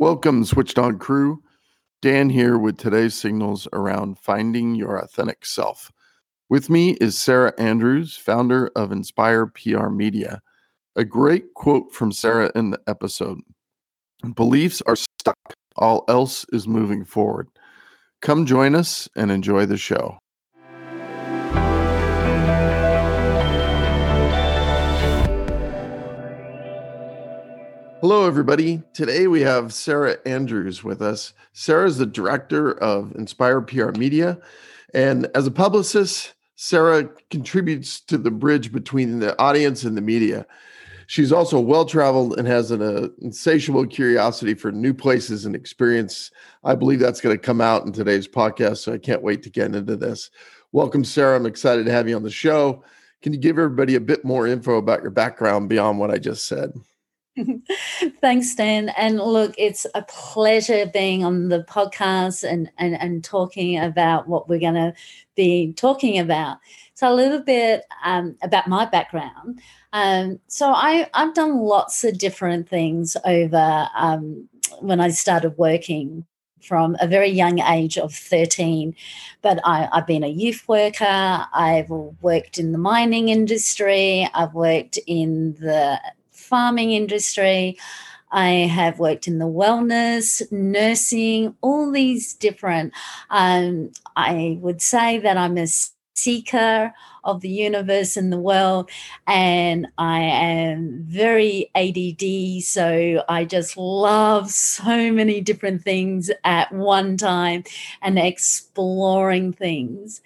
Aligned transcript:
Welcome, 0.00 0.46
Switched 0.46 0.78
On 0.78 0.98
crew. 0.98 1.42
Dan 2.00 2.30
here 2.30 2.56
with 2.56 2.78
today's 2.78 3.14
signals 3.14 3.68
around 3.70 4.18
finding 4.18 4.74
your 4.74 4.96
authentic 4.96 5.44
self. 5.44 5.92
With 6.48 6.70
me 6.70 6.92
is 7.02 7.18
Sarah 7.18 7.52
Andrews, 7.58 8.16
founder 8.16 8.70
of 8.74 8.92
Inspire 8.92 9.48
PR 9.48 9.88
Media. 9.88 10.40
A 10.96 11.04
great 11.04 11.52
quote 11.52 11.92
from 11.92 12.12
Sarah 12.12 12.50
in 12.54 12.70
the 12.70 12.80
episode 12.86 13.40
Beliefs 14.34 14.80
are 14.86 14.96
stuck, 14.96 15.36
all 15.76 16.06
else 16.08 16.46
is 16.50 16.66
moving 16.66 17.04
forward. 17.04 17.48
Come 18.22 18.46
join 18.46 18.74
us 18.74 19.06
and 19.16 19.30
enjoy 19.30 19.66
the 19.66 19.76
show. 19.76 20.16
Hello, 28.00 28.26
everybody. 28.26 28.82
Today 28.94 29.26
we 29.26 29.42
have 29.42 29.74
Sarah 29.74 30.16
Andrews 30.24 30.82
with 30.82 31.02
us. 31.02 31.34
Sarah 31.52 31.86
is 31.86 31.98
the 31.98 32.06
director 32.06 32.72
of 32.82 33.14
Inspire 33.14 33.60
PR 33.60 33.90
Media. 33.90 34.38
And 34.94 35.28
as 35.34 35.46
a 35.46 35.50
publicist, 35.50 36.32
Sarah 36.56 37.10
contributes 37.28 38.00
to 38.00 38.16
the 38.16 38.30
bridge 38.30 38.72
between 38.72 39.18
the 39.18 39.38
audience 39.38 39.84
and 39.84 39.98
the 39.98 40.00
media. 40.00 40.46
She's 41.08 41.30
also 41.30 41.60
well 41.60 41.84
traveled 41.84 42.38
and 42.38 42.48
has 42.48 42.70
an 42.70 42.80
uh, 42.80 43.08
insatiable 43.20 43.86
curiosity 43.86 44.54
for 44.54 44.72
new 44.72 44.94
places 44.94 45.44
and 45.44 45.54
experience. 45.54 46.30
I 46.64 46.76
believe 46.76 47.00
that's 47.00 47.20
going 47.20 47.36
to 47.36 47.42
come 47.42 47.60
out 47.60 47.84
in 47.84 47.92
today's 47.92 48.26
podcast. 48.26 48.78
So 48.78 48.94
I 48.94 48.98
can't 48.98 49.22
wait 49.22 49.42
to 49.42 49.50
get 49.50 49.74
into 49.74 49.94
this. 49.94 50.30
Welcome, 50.72 51.04
Sarah. 51.04 51.36
I'm 51.36 51.44
excited 51.44 51.84
to 51.84 51.92
have 51.92 52.08
you 52.08 52.16
on 52.16 52.22
the 52.22 52.30
show. 52.30 52.82
Can 53.20 53.34
you 53.34 53.38
give 53.38 53.58
everybody 53.58 53.96
a 53.96 54.00
bit 54.00 54.24
more 54.24 54.46
info 54.46 54.78
about 54.78 55.02
your 55.02 55.10
background 55.10 55.68
beyond 55.68 55.98
what 55.98 56.10
I 56.10 56.16
just 56.16 56.46
said? 56.46 56.72
Thanks, 58.20 58.54
Dan. 58.54 58.90
And 58.90 59.18
look, 59.18 59.54
it's 59.56 59.86
a 59.94 60.02
pleasure 60.02 60.86
being 60.86 61.24
on 61.24 61.48
the 61.48 61.64
podcast 61.64 62.48
and, 62.48 62.70
and, 62.78 63.00
and 63.00 63.22
talking 63.22 63.78
about 63.78 64.28
what 64.28 64.48
we're 64.48 64.60
going 64.60 64.74
to 64.74 64.94
be 65.36 65.72
talking 65.74 66.18
about. 66.18 66.58
So, 66.94 67.12
a 67.12 67.14
little 67.14 67.40
bit 67.40 67.84
um, 68.04 68.36
about 68.42 68.68
my 68.68 68.84
background. 68.84 69.60
Um, 69.92 70.40
so, 70.48 70.70
I, 70.70 71.08
I've 71.14 71.34
done 71.34 71.58
lots 71.58 72.04
of 72.04 72.18
different 72.18 72.68
things 72.68 73.16
over 73.24 73.88
um, 73.94 74.48
when 74.80 75.00
I 75.00 75.10
started 75.10 75.56
working 75.56 76.26
from 76.62 76.94
a 77.00 77.06
very 77.06 77.30
young 77.30 77.58
age 77.60 77.96
of 77.96 78.12
13. 78.14 78.94
But 79.40 79.60
I, 79.64 79.88
have 79.92 80.06
been 80.06 80.24
a 80.24 80.28
youth 80.28 80.68
worker, 80.68 81.46
I've 81.54 81.88
worked 81.88 82.58
in 82.58 82.72
the 82.72 82.78
mining 82.78 83.30
industry, 83.30 84.28
I've 84.34 84.52
worked 84.52 84.98
in 85.06 85.54
the 85.54 85.98
farming 86.50 86.92
industry. 86.92 87.78
I 88.32 88.50
have 88.78 88.98
worked 88.98 89.26
in 89.26 89.38
the 89.38 89.46
wellness, 89.46 90.50
nursing, 90.52 91.56
all 91.62 91.90
these 91.90 92.34
different. 92.34 92.92
Um, 93.30 93.92
I 94.16 94.58
would 94.60 94.82
say 94.82 95.18
that 95.18 95.36
I'm 95.36 95.58
a 95.58 95.66
seeker 96.14 96.92
of 97.24 97.40
the 97.40 97.48
universe 97.48 98.16
and 98.16 98.32
the 98.32 98.38
world, 98.38 98.90
and 99.26 99.88
I 99.98 100.20
am 100.20 101.04
very 101.06 101.70
ADD. 101.74 102.62
So 102.62 103.24
I 103.28 103.44
just 103.44 103.76
love 103.76 104.50
so 104.50 105.12
many 105.12 105.40
different 105.40 105.82
things 105.82 106.30
at 106.44 106.72
one 106.72 107.16
time 107.16 107.64
and 108.02 108.18
exploring 108.18 109.52
things. 109.52 110.20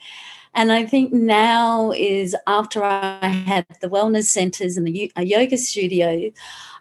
And 0.54 0.72
I 0.72 0.86
think 0.86 1.12
now 1.12 1.92
is 1.92 2.36
after 2.46 2.82
I 2.82 3.26
had 3.26 3.66
the 3.80 3.88
wellness 3.88 4.24
centers 4.26 4.76
and 4.76 4.86
the 4.86 5.12
a 5.16 5.24
yoga 5.24 5.56
studio, 5.56 6.30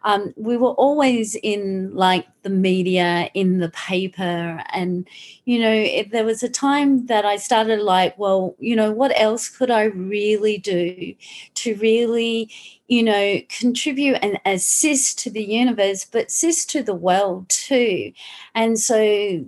um, 0.04 0.34
we 0.36 0.58
were 0.58 0.72
always 0.72 1.36
in 1.36 1.94
like 1.96 2.28
the 2.44 2.50
media, 2.50 3.30
in 3.34 3.60
the 3.60 3.70
paper. 3.70 4.62
And, 4.72 5.08
you 5.46 5.60
know, 5.60 5.72
it, 5.72 6.12
there 6.12 6.26
was 6.26 6.44
a 6.44 6.50
time 6.50 7.06
that 7.08 7.26
I 7.26 7.38
started 7.38 7.80
like, 7.82 8.18
well, 8.20 8.56
you 8.60 8.76
know, 8.76 8.92
what 8.92 9.18
else 9.20 9.50
could 9.50 9.72
I 9.72 9.84
really 9.86 10.58
do 10.58 11.16
to 11.56 11.76
really, 11.76 12.52
you 12.88 13.02
know, 13.02 13.40
contribute 13.50 14.20
and 14.22 14.40
assist 14.46 15.20
to 15.20 15.30
the 15.30 15.44
universe, 15.44 16.06
but 16.06 16.28
assist 16.28 16.70
to 16.72 16.84
the 16.84 16.96
world 16.96 17.50
too. 17.50 18.12
And 18.54 18.80
so 18.80 19.46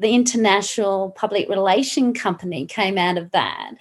the 0.00 0.14
international 0.14 1.10
public 1.10 1.48
relation 1.48 2.14
company 2.14 2.64
came 2.64 2.96
out 2.96 3.18
of 3.18 3.30
that 3.32 3.72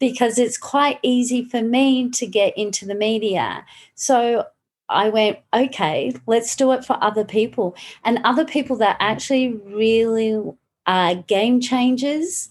because 0.00 0.36
it's 0.36 0.58
quite 0.58 0.98
easy 1.02 1.44
for 1.44 1.62
me 1.62 2.10
to 2.10 2.26
get 2.26 2.56
into 2.58 2.84
the 2.84 2.94
media. 2.94 3.64
So 3.94 4.44
i 4.90 5.10
went 5.10 5.38
okay 5.52 6.14
let's 6.26 6.56
do 6.56 6.72
it 6.72 6.84
for 6.84 7.02
other 7.02 7.24
people. 7.24 7.76
And 8.04 8.20
other 8.24 8.44
people 8.44 8.76
that 8.76 8.96
actually 9.00 9.52
really 9.52 10.42
are 10.86 11.14
game 11.14 11.60
changers 11.60 12.50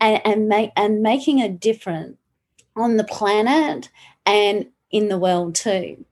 and, 0.00 0.20
and 0.24 0.48
make 0.48 0.72
and 0.76 1.02
making 1.02 1.40
a 1.40 1.48
difference 1.48 2.16
on 2.74 2.96
the 2.96 3.04
planet 3.04 3.90
and 4.26 4.66
in 4.90 5.08
the 5.08 5.18
world 5.18 5.54
too. 5.54 6.04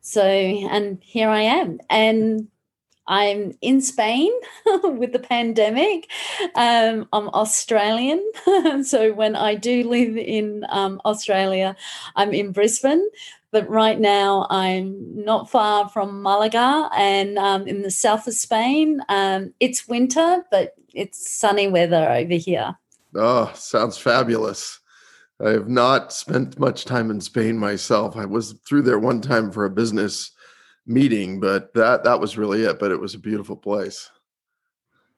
So 0.00 0.22
and 0.22 0.98
here 1.02 1.30
i 1.30 1.40
am. 1.40 1.78
And 1.88 2.48
I'm 3.08 3.56
in 3.62 3.80
Spain 3.80 4.30
with 4.66 5.12
the 5.12 5.18
pandemic. 5.18 6.08
Um, 6.54 7.08
I'm 7.12 7.28
Australian. 7.30 8.22
so 8.84 9.12
when 9.14 9.34
I 9.34 9.54
do 9.54 9.88
live 9.88 10.16
in 10.16 10.64
um, 10.68 11.00
Australia, 11.04 11.74
I'm 12.14 12.32
in 12.32 12.52
Brisbane. 12.52 13.08
But 13.50 13.68
right 13.70 13.98
now, 13.98 14.46
I'm 14.50 15.24
not 15.24 15.50
far 15.50 15.88
from 15.88 16.22
Malaga 16.22 16.90
and 16.94 17.38
um, 17.38 17.66
in 17.66 17.80
the 17.80 17.90
south 17.90 18.26
of 18.26 18.34
Spain. 18.34 19.00
Um, 19.08 19.54
it's 19.58 19.88
winter, 19.88 20.44
but 20.50 20.74
it's 20.92 21.34
sunny 21.34 21.66
weather 21.66 22.10
over 22.10 22.34
here. 22.34 22.76
Oh, 23.14 23.50
sounds 23.54 23.96
fabulous. 23.96 24.80
I 25.40 25.50
have 25.50 25.68
not 25.68 26.12
spent 26.12 26.58
much 26.58 26.84
time 26.84 27.10
in 27.10 27.22
Spain 27.22 27.56
myself. 27.56 28.16
I 28.16 28.26
was 28.26 28.52
through 28.66 28.82
there 28.82 28.98
one 28.98 29.22
time 29.22 29.50
for 29.50 29.64
a 29.64 29.70
business 29.70 30.32
meeting, 30.88 31.38
but 31.38 31.72
that 31.74 32.02
that 32.04 32.18
was 32.18 32.36
really 32.36 32.64
it. 32.64 32.78
But 32.78 32.90
it 32.90 33.00
was 33.00 33.14
a 33.14 33.18
beautiful 33.18 33.56
place. 33.56 34.10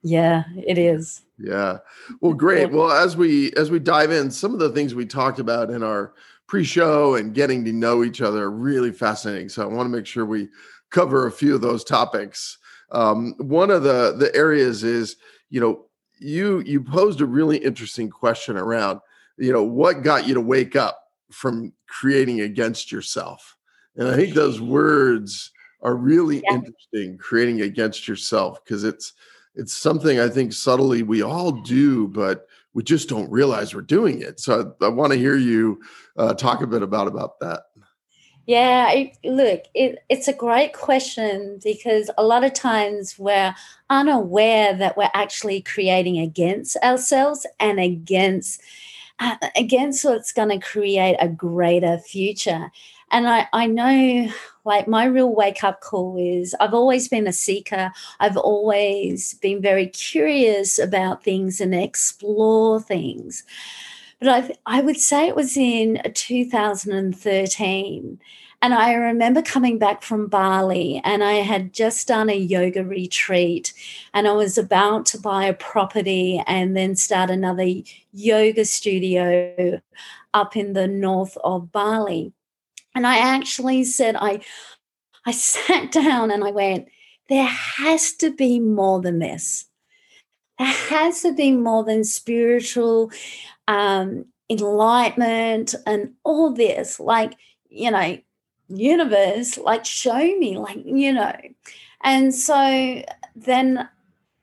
Yeah, 0.02 0.44
it 0.56 0.78
is. 0.78 1.22
Yeah. 1.38 1.78
Well, 2.20 2.32
great. 2.34 2.70
Well, 2.70 2.90
as 2.90 3.16
we 3.16 3.52
as 3.52 3.70
we 3.70 3.78
dive 3.78 4.10
in, 4.10 4.30
some 4.30 4.52
of 4.52 4.60
the 4.60 4.70
things 4.70 4.94
we 4.94 5.06
talked 5.06 5.38
about 5.38 5.70
in 5.70 5.82
our 5.82 6.14
pre-show 6.46 7.14
and 7.14 7.34
getting 7.34 7.64
to 7.64 7.72
know 7.72 8.02
each 8.02 8.20
other 8.20 8.44
are 8.44 8.50
really 8.50 8.92
fascinating. 8.92 9.48
So 9.48 9.62
I 9.62 9.66
want 9.66 9.86
to 9.86 9.96
make 9.96 10.06
sure 10.06 10.26
we 10.26 10.48
cover 10.90 11.26
a 11.26 11.32
few 11.32 11.54
of 11.54 11.60
those 11.60 11.84
topics. 11.84 12.58
Um, 12.90 13.34
one 13.38 13.70
of 13.70 13.82
the 13.82 14.16
the 14.18 14.34
areas 14.34 14.82
is, 14.82 15.16
you 15.48 15.60
know, 15.60 15.86
you 16.18 16.60
you 16.60 16.82
posed 16.82 17.20
a 17.20 17.26
really 17.26 17.58
interesting 17.58 18.10
question 18.10 18.56
around, 18.56 19.00
you 19.38 19.52
know, 19.52 19.62
what 19.62 20.02
got 20.02 20.26
you 20.26 20.34
to 20.34 20.40
wake 20.40 20.76
up 20.76 20.98
from 21.30 21.72
creating 21.86 22.40
against 22.40 22.90
yourself, 22.90 23.56
and 23.96 24.08
I 24.08 24.16
think 24.16 24.34
those 24.34 24.60
words 24.60 25.52
are 25.82 25.94
really 25.94 26.42
yeah. 26.44 26.54
interesting 26.54 27.18
creating 27.18 27.62
against 27.62 28.06
yourself 28.06 28.62
because 28.64 28.84
it's 28.84 29.14
it's 29.54 29.72
something 29.72 30.20
i 30.20 30.28
think 30.28 30.52
subtly 30.52 31.02
we 31.02 31.22
all 31.22 31.50
do 31.50 32.06
but 32.08 32.46
we 32.72 32.82
just 32.82 33.08
don't 33.08 33.30
realize 33.30 33.74
we're 33.74 33.80
doing 33.82 34.22
it. 34.22 34.40
So 34.40 34.74
i, 34.80 34.86
I 34.86 34.88
want 34.88 35.12
to 35.12 35.18
hear 35.18 35.36
you 35.36 35.80
uh, 36.16 36.34
talk 36.34 36.62
a 36.62 36.66
bit 36.66 36.82
about 36.82 37.06
about 37.06 37.40
that. 37.40 37.64
Yeah 38.46 39.04
look 39.22 39.64
it, 39.74 39.98
it's 40.08 40.26
a 40.26 40.32
great 40.32 40.72
question 40.72 41.60
because 41.62 42.10
a 42.18 42.24
lot 42.24 42.42
of 42.42 42.52
times 42.52 43.16
we're 43.18 43.54
unaware 43.90 44.74
that 44.74 44.96
we're 44.96 45.10
actually 45.14 45.60
creating 45.60 46.18
against 46.18 46.76
ourselves 46.78 47.46
and 47.60 47.78
against 47.78 48.60
uh, 49.20 49.36
against 49.54 50.04
what's 50.04 50.32
going 50.32 50.48
to 50.48 50.58
create 50.58 51.16
a 51.20 51.28
greater 51.28 51.98
future. 51.98 52.72
And 53.10 53.28
I, 53.28 53.48
I 53.52 53.66
know 53.66 54.32
like 54.64 54.88
my 54.88 55.04
real 55.04 55.34
wake 55.34 55.64
up 55.64 55.80
call 55.80 56.16
is 56.18 56.54
I've 56.60 56.74
always 56.74 57.08
been 57.08 57.26
a 57.26 57.32
seeker. 57.32 57.92
I've 58.18 58.36
always 58.36 59.32
been 59.34 59.62
very 59.62 59.86
curious 59.86 60.78
about 60.78 61.24
things 61.24 61.60
and 61.60 61.74
explore 61.74 62.80
things. 62.80 63.44
But 64.20 64.28
I, 64.28 64.54
I 64.66 64.80
would 64.82 64.98
say 64.98 65.28
it 65.28 65.36
was 65.36 65.56
in 65.56 66.02
2013. 66.14 68.20
And 68.62 68.74
I 68.74 68.92
remember 68.92 69.40
coming 69.40 69.78
back 69.78 70.02
from 70.02 70.26
Bali 70.26 71.00
and 71.02 71.24
I 71.24 71.36
had 71.36 71.72
just 71.72 72.06
done 72.06 72.28
a 72.28 72.36
yoga 72.36 72.84
retreat 72.84 73.72
and 74.12 74.28
I 74.28 74.32
was 74.32 74.58
about 74.58 75.06
to 75.06 75.18
buy 75.18 75.46
a 75.46 75.54
property 75.54 76.42
and 76.46 76.76
then 76.76 76.94
start 76.94 77.30
another 77.30 77.66
yoga 78.12 78.66
studio 78.66 79.80
up 80.34 80.56
in 80.56 80.74
the 80.74 80.86
north 80.86 81.38
of 81.42 81.72
Bali. 81.72 82.34
And 82.94 83.06
I 83.06 83.18
actually 83.18 83.84
said, 83.84 84.16
I, 84.16 84.40
I 85.26 85.30
sat 85.32 85.92
down 85.92 86.30
and 86.30 86.44
I 86.44 86.50
went, 86.50 86.88
there 87.28 87.44
has 87.44 88.12
to 88.14 88.32
be 88.32 88.58
more 88.58 89.00
than 89.00 89.20
this. 89.20 89.66
There 90.58 90.66
has 90.66 91.22
to 91.22 91.32
be 91.32 91.52
more 91.52 91.84
than 91.84 92.04
spiritual 92.04 93.12
um, 93.68 94.26
enlightenment 94.50 95.74
and 95.86 96.14
all 96.24 96.52
this. 96.52 96.98
Like, 97.00 97.34
you 97.68 97.90
know, 97.90 98.18
universe, 98.68 99.56
like, 99.56 99.84
show 99.84 100.18
me, 100.18 100.58
like, 100.58 100.78
you 100.84 101.12
know. 101.12 101.34
And 102.02 102.34
so 102.34 103.02
then, 103.36 103.88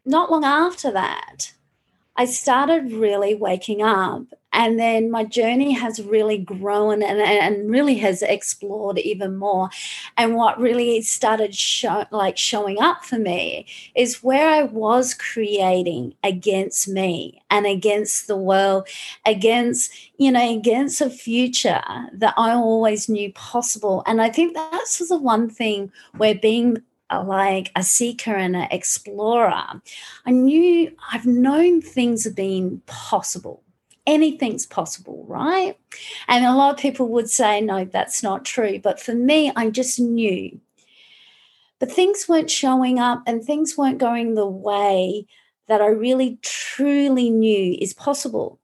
not 0.05 0.31
long 0.31 0.45
after 0.45 0.91
that, 0.91 1.53
I 2.15 2.25
started 2.25 2.93
really 2.93 3.35
waking 3.35 3.83
up 3.83 4.23
and 4.53 4.79
then 4.79 5.11
my 5.11 5.23
journey 5.23 5.73
has 5.73 6.01
really 6.01 6.37
grown 6.37 7.03
and, 7.03 7.19
and 7.19 7.69
really 7.69 7.95
has 7.95 8.21
explored 8.21 8.97
even 8.97 9.35
more. 9.35 9.69
And 10.15 10.35
what 10.35 10.59
really 10.59 11.01
started 11.01 11.53
show, 11.53 12.05
like 12.11 12.37
showing 12.37 12.81
up 12.81 13.03
for 13.03 13.19
me 13.19 13.67
is 13.95 14.23
where 14.23 14.49
i 14.49 14.63
was 14.63 15.13
creating 15.13 16.15
against 16.23 16.87
me 16.87 17.41
and 17.49 17.65
against 17.65 18.27
the 18.27 18.37
world 18.37 18.87
against 19.25 19.91
you 20.17 20.31
know 20.31 20.57
against 20.57 21.01
a 21.01 21.09
future 21.09 21.81
that 22.13 22.33
i 22.37 22.51
always 22.53 23.09
knew 23.09 23.31
possible. 23.33 24.03
And 24.05 24.21
i 24.21 24.29
think 24.29 24.55
that's 24.55 25.07
the 25.07 25.17
one 25.17 25.49
thing 25.49 25.91
where 26.17 26.35
being 26.35 26.77
uh, 27.09 27.23
like 27.23 27.71
a 27.75 27.83
seeker 27.83 28.35
and 28.35 28.55
an 28.55 28.67
explorer, 28.69 29.81
I 30.25 30.31
knew 30.31 30.91
I've 31.13 31.25
known 31.25 31.81
things 31.81 32.25
have 32.25 32.35
been 32.35 32.81
possible 32.85 33.63
anything's 34.07 34.65
possible, 34.65 35.25
right? 35.27 35.77
And 36.27 36.45
a 36.45 36.55
lot 36.55 36.73
of 36.73 36.79
people 36.79 37.09
would 37.09 37.29
say, 37.29 37.61
no, 37.61 37.85
that's 37.85 38.23
not 38.23 38.45
true. 38.45 38.79
But 38.79 38.99
for 38.99 39.13
me, 39.13 39.51
I 39.55 39.69
just 39.69 39.99
knew. 39.99 40.59
But 41.79 41.91
things 41.91 42.27
weren't 42.27 42.49
showing 42.49 42.97
up 42.97 43.21
and 43.27 43.43
things 43.43 43.77
weren't 43.77 43.99
going 43.99 44.33
the 44.33 44.47
way 44.47 45.27
that 45.67 45.81
I 45.81 45.87
really 45.87 46.39
truly 46.41 47.29
knew 47.29 47.77
is 47.79 47.93
possible. 47.93 48.59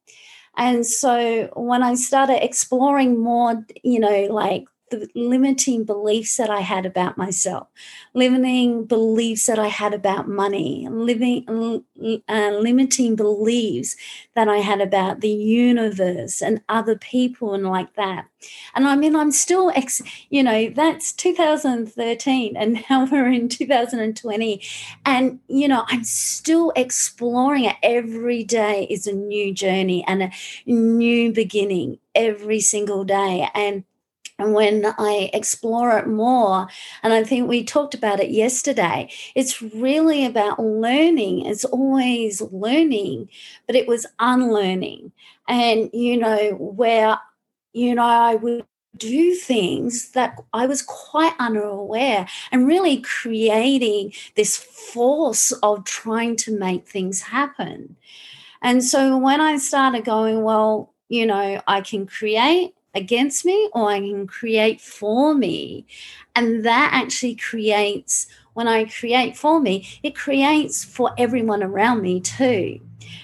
And 0.56 0.86
so 0.86 1.50
when 1.56 1.84
I 1.84 1.96
started 1.96 2.44
exploring 2.44 3.22
more, 3.22 3.64
you 3.84 4.00
know, 4.00 4.28
like 4.32 4.66
the 5.00 5.10
limiting 5.16 5.84
beliefs 5.84 6.38
that 6.38 6.50
I 6.50 6.62
had 6.62 6.86
about 6.86 7.18
myself, 7.18 7.68
limiting 8.14 8.86
beliefs 8.86 9.48
that 9.48 9.60
I 9.60 9.68
had 9.68 9.94
about 9.94 10.28
money, 10.28 10.88
living 10.90 11.84
uh, 12.28 12.50
limiting 12.52 13.16
beliefs 13.16 13.96
that 14.36 14.48
I 14.48 14.58
had 14.58 14.82
about 14.82 15.22
the 15.22 15.30
universe 15.30 16.42
and 16.42 16.62
other 16.70 16.96
people 16.98 17.54
and 17.54 17.66
like 17.66 17.96
that. 17.96 18.28
And 18.76 18.88
I 18.88 18.96
mean, 18.96 19.16
I'm 19.16 19.32
still, 19.32 19.72
ex- 19.76 20.02
you 20.30 20.44
know, 20.44 20.70
that's 20.70 21.14
2013, 21.14 22.58
and 22.58 22.84
now 22.90 23.08
we're 23.12 23.32
in 23.32 23.50
2020, 23.50 24.62
and 25.06 25.40
you 25.48 25.68
know, 25.68 25.86
I'm 25.88 26.04
still 26.04 26.72
exploring 26.76 27.66
it. 27.66 27.76
Every 27.82 28.44
day 28.44 28.88
is 28.90 29.08
a 29.08 29.14
new 29.14 29.54
journey 29.54 30.04
and 30.08 30.24
a 30.24 30.32
new 30.66 31.32
beginning 31.32 32.00
every 32.16 32.60
single 32.60 33.04
day, 33.04 33.50
and 33.54 33.74
and 33.74 33.84
when 34.40 34.94
I 34.98 35.30
explore 35.34 35.98
it 35.98 36.08
more, 36.08 36.68
and 37.04 37.14
I 37.14 37.24
think 37.24 37.48
we 37.48 37.64
talked 37.64 37.94
about 37.94 38.20
it 38.20 38.32
yesterday, 38.32 39.10
it's 39.36 39.62
really 39.62 40.26
about 40.26 40.60
learning. 40.60 41.46
It's 41.46 41.66
always 41.66 42.42
learning, 42.42 43.30
but 43.68 43.76
it 43.76 43.88
was 43.88 44.06
unlearning. 44.20 45.12
And, 45.48 45.90
you 45.94 46.18
know, 46.18 46.52
where, 46.60 47.20
you 47.74 47.96
know, 47.96 48.04
I 48.04 48.36
would 48.36 48.66
do 48.98 49.34
things 49.36 50.12
that 50.12 50.40
I 50.54 50.68
was 50.68 50.82
quite 50.84 51.34
unaware 51.40 52.28
and 52.52 52.68
really 52.68 53.02
creating 53.02 54.14
this 54.36 54.58
force 54.58 55.52
of 55.64 55.84
trying 55.84 56.36
to 56.38 56.58
make 56.58 56.88
things 56.88 57.22
happen. 57.22 57.96
And 58.62 58.84
so 58.84 59.18
when 59.18 59.42
I 59.42 59.58
started 59.58 60.06
going, 60.06 60.44
well, 60.44 60.94
you 61.10 61.26
know, 61.26 61.62
I 61.68 61.82
can 61.82 62.06
create 62.06 62.74
against 62.96 63.46
me 63.46 63.70
or 63.74 63.90
I 63.90 64.00
can 64.00 64.28
create 64.28 64.80
for 64.82 65.34
me. 65.34 65.86
And 66.36 66.66
that 66.66 66.92
actually 66.94 67.36
creates, 67.36 68.28
when 68.54 68.68
I 68.68 68.86
create 68.86 69.36
for 69.36 69.60
me, 69.60 69.88
it 70.04 70.16
creates 70.16 70.84
for 70.84 71.12
everyone 71.18 71.64
around 71.64 72.02
me 72.02 72.20
too. 72.20 72.80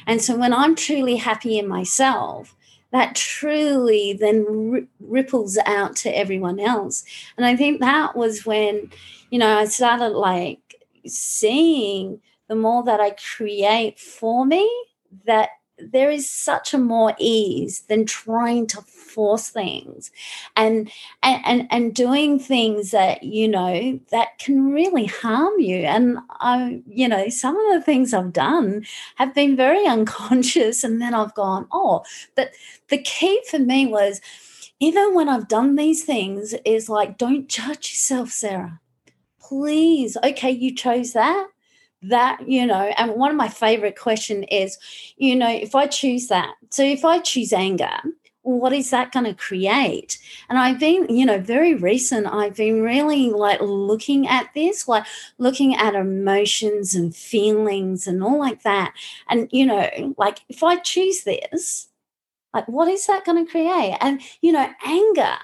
And 0.07 0.21
so 0.21 0.35
when 0.35 0.53
I'm 0.53 0.75
truly 0.75 1.17
happy 1.17 1.59
in 1.59 1.67
myself, 1.67 2.55
that 2.91 3.15
truly 3.15 4.13
then 4.13 4.87
ripples 4.99 5.57
out 5.65 5.95
to 5.97 6.09
everyone 6.17 6.59
else. 6.59 7.03
And 7.37 7.45
I 7.45 7.55
think 7.55 7.79
that 7.79 8.15
was 8.15 8.45
when, 8.45 8.91
you 9.29 9.37
know, 9.37 9.59
I 9.59 9.65
started 9.65 10.09
like 10.09 10.75
seeing 11.05 12.19
the 12.47 12.55
more 12.55 12.83
that 12.83 12.99
I 12.99 13.11
create 13.11 13.99
for 13.99 14.45
me, 14.45 14.67
that 15.25 15.49
there 15.81 16.11
is 16.11 16.29
such 16.29 16.73
a 16.73 16.77
more 16.77 17.13
ease 17.19 17.81
than 17.81 18.05
trying 18.05 18.67
to 18.67 18.81
force 18.81 19.49
things 19.49 20.11
and 20.55 20.91
and 21.23 21.41
and, 21.45 21.67
and 21.71 21.95
doing 21.95 22.39
things 22.39 22.91
that 22.91 23.23
you 23.23 23.47
know 23.47 23.99
that 24.11 24.37
can 24.39 24.71
really 24.71 25.05
harm 25.05 25.59
you. 25.59 25.77
And 25.79 26.19
i 26.39 26.81
you 26.87 27.07
know 27.07 27.29
some 27.29 27.57
of 27.57 27.73
the 27.73 27.81
things 27.81 28.13
i've 28.13 28.33
done 28.33 28.85
have 29.15 29.33
been 29.33 29.55
very 29.55 29.85
unconscious 29.97 30.83
and 30.83 31.01
then 31.01 31.13
i've 31.13 31.33
gone 31.33 31.67
oh 31.71 32.03
but 32.35 32.51
the 32.89 33.01
key 33.01 33.41
for 33.49 33.59
me 33.59 33.85
was 33.85 34.21
even 34.79 35.13
when 35.13 35.29
i've 35.29 35.47
done 35.47 35.75
these 35.75 36.03
things 36.03 36.53
is 36.65 36.89
like 36.89 37.17
don't 37.17 37.49
judge 37.49 37.91
yourself 37.91 38.29
sarah. 38.29 38.79
Please 39.39 40.15
okay 40.23 40.51
you 40.51 40.75
chose 40.75 41.13
that 41.13 41.47
that 42.01 42.47
you 42.47 42.65
know 42.65 42.91
and 42.97 43.11
one 43.11 43.31
of 43.31 43.37
my 43.37 43.49
favorite 43.49 43.99
question 43.99 44.43
is 44.43 44.77
you 45.17 45.35
know 45.35 45.49
if 45.49 45.75
i 45.75 45.85
choose 45.85 46.27
that 46.27 46.53
so 46.69 46.81
if 46.81 47.03
i 47.03 47.19
choose 47.19 47.51
anger 47.51 47.91
what 48.41 48.73
is 48.73 48.89
that 48.89 49.11
going 49.11 49.25
to 49.25 49.33
create? 49.33 50.17
And 50.49 50.57
i've 50.57 50.79
been 50.79 51.07
you 51.09 51.25
know 51.25 51.39
very 51.39 51.75
recent 51.75 52.27
i've 52.27 52.55
been 52.55 52.81
really 52.81 53.29
like 53.29 53.59
looking 53.61 54.27
at 54.27 54.49
this 54.55 54.87
like 54.87 55.05
looking 55.37 55.75
at 55.75 55.95
emotions 55.95 56.95
and 56.95 57.15
feelings 57.15 58.07
and 58.07 58.23
all 58.23 58.39
like 58.39 58.63
that. 58.63 58.93
And 59.27 59.49
you 59.51 59.65
know 59.65 60.15
like 60.17 60.39
if 60.49 60.63
i 60.63 60.77
choose 60.77 61.23
this 61.23 61.87
like 62.53 62.67
what 62.67 62.87
is 62.87 63.05
that 63.07 63.25
going 63.25 63.45
to 63.45 63.51
create? 63.51 63.97
And 64.01 64.21
you 64.41 64.51
know 64.51 64.69
anger 64.85 65.37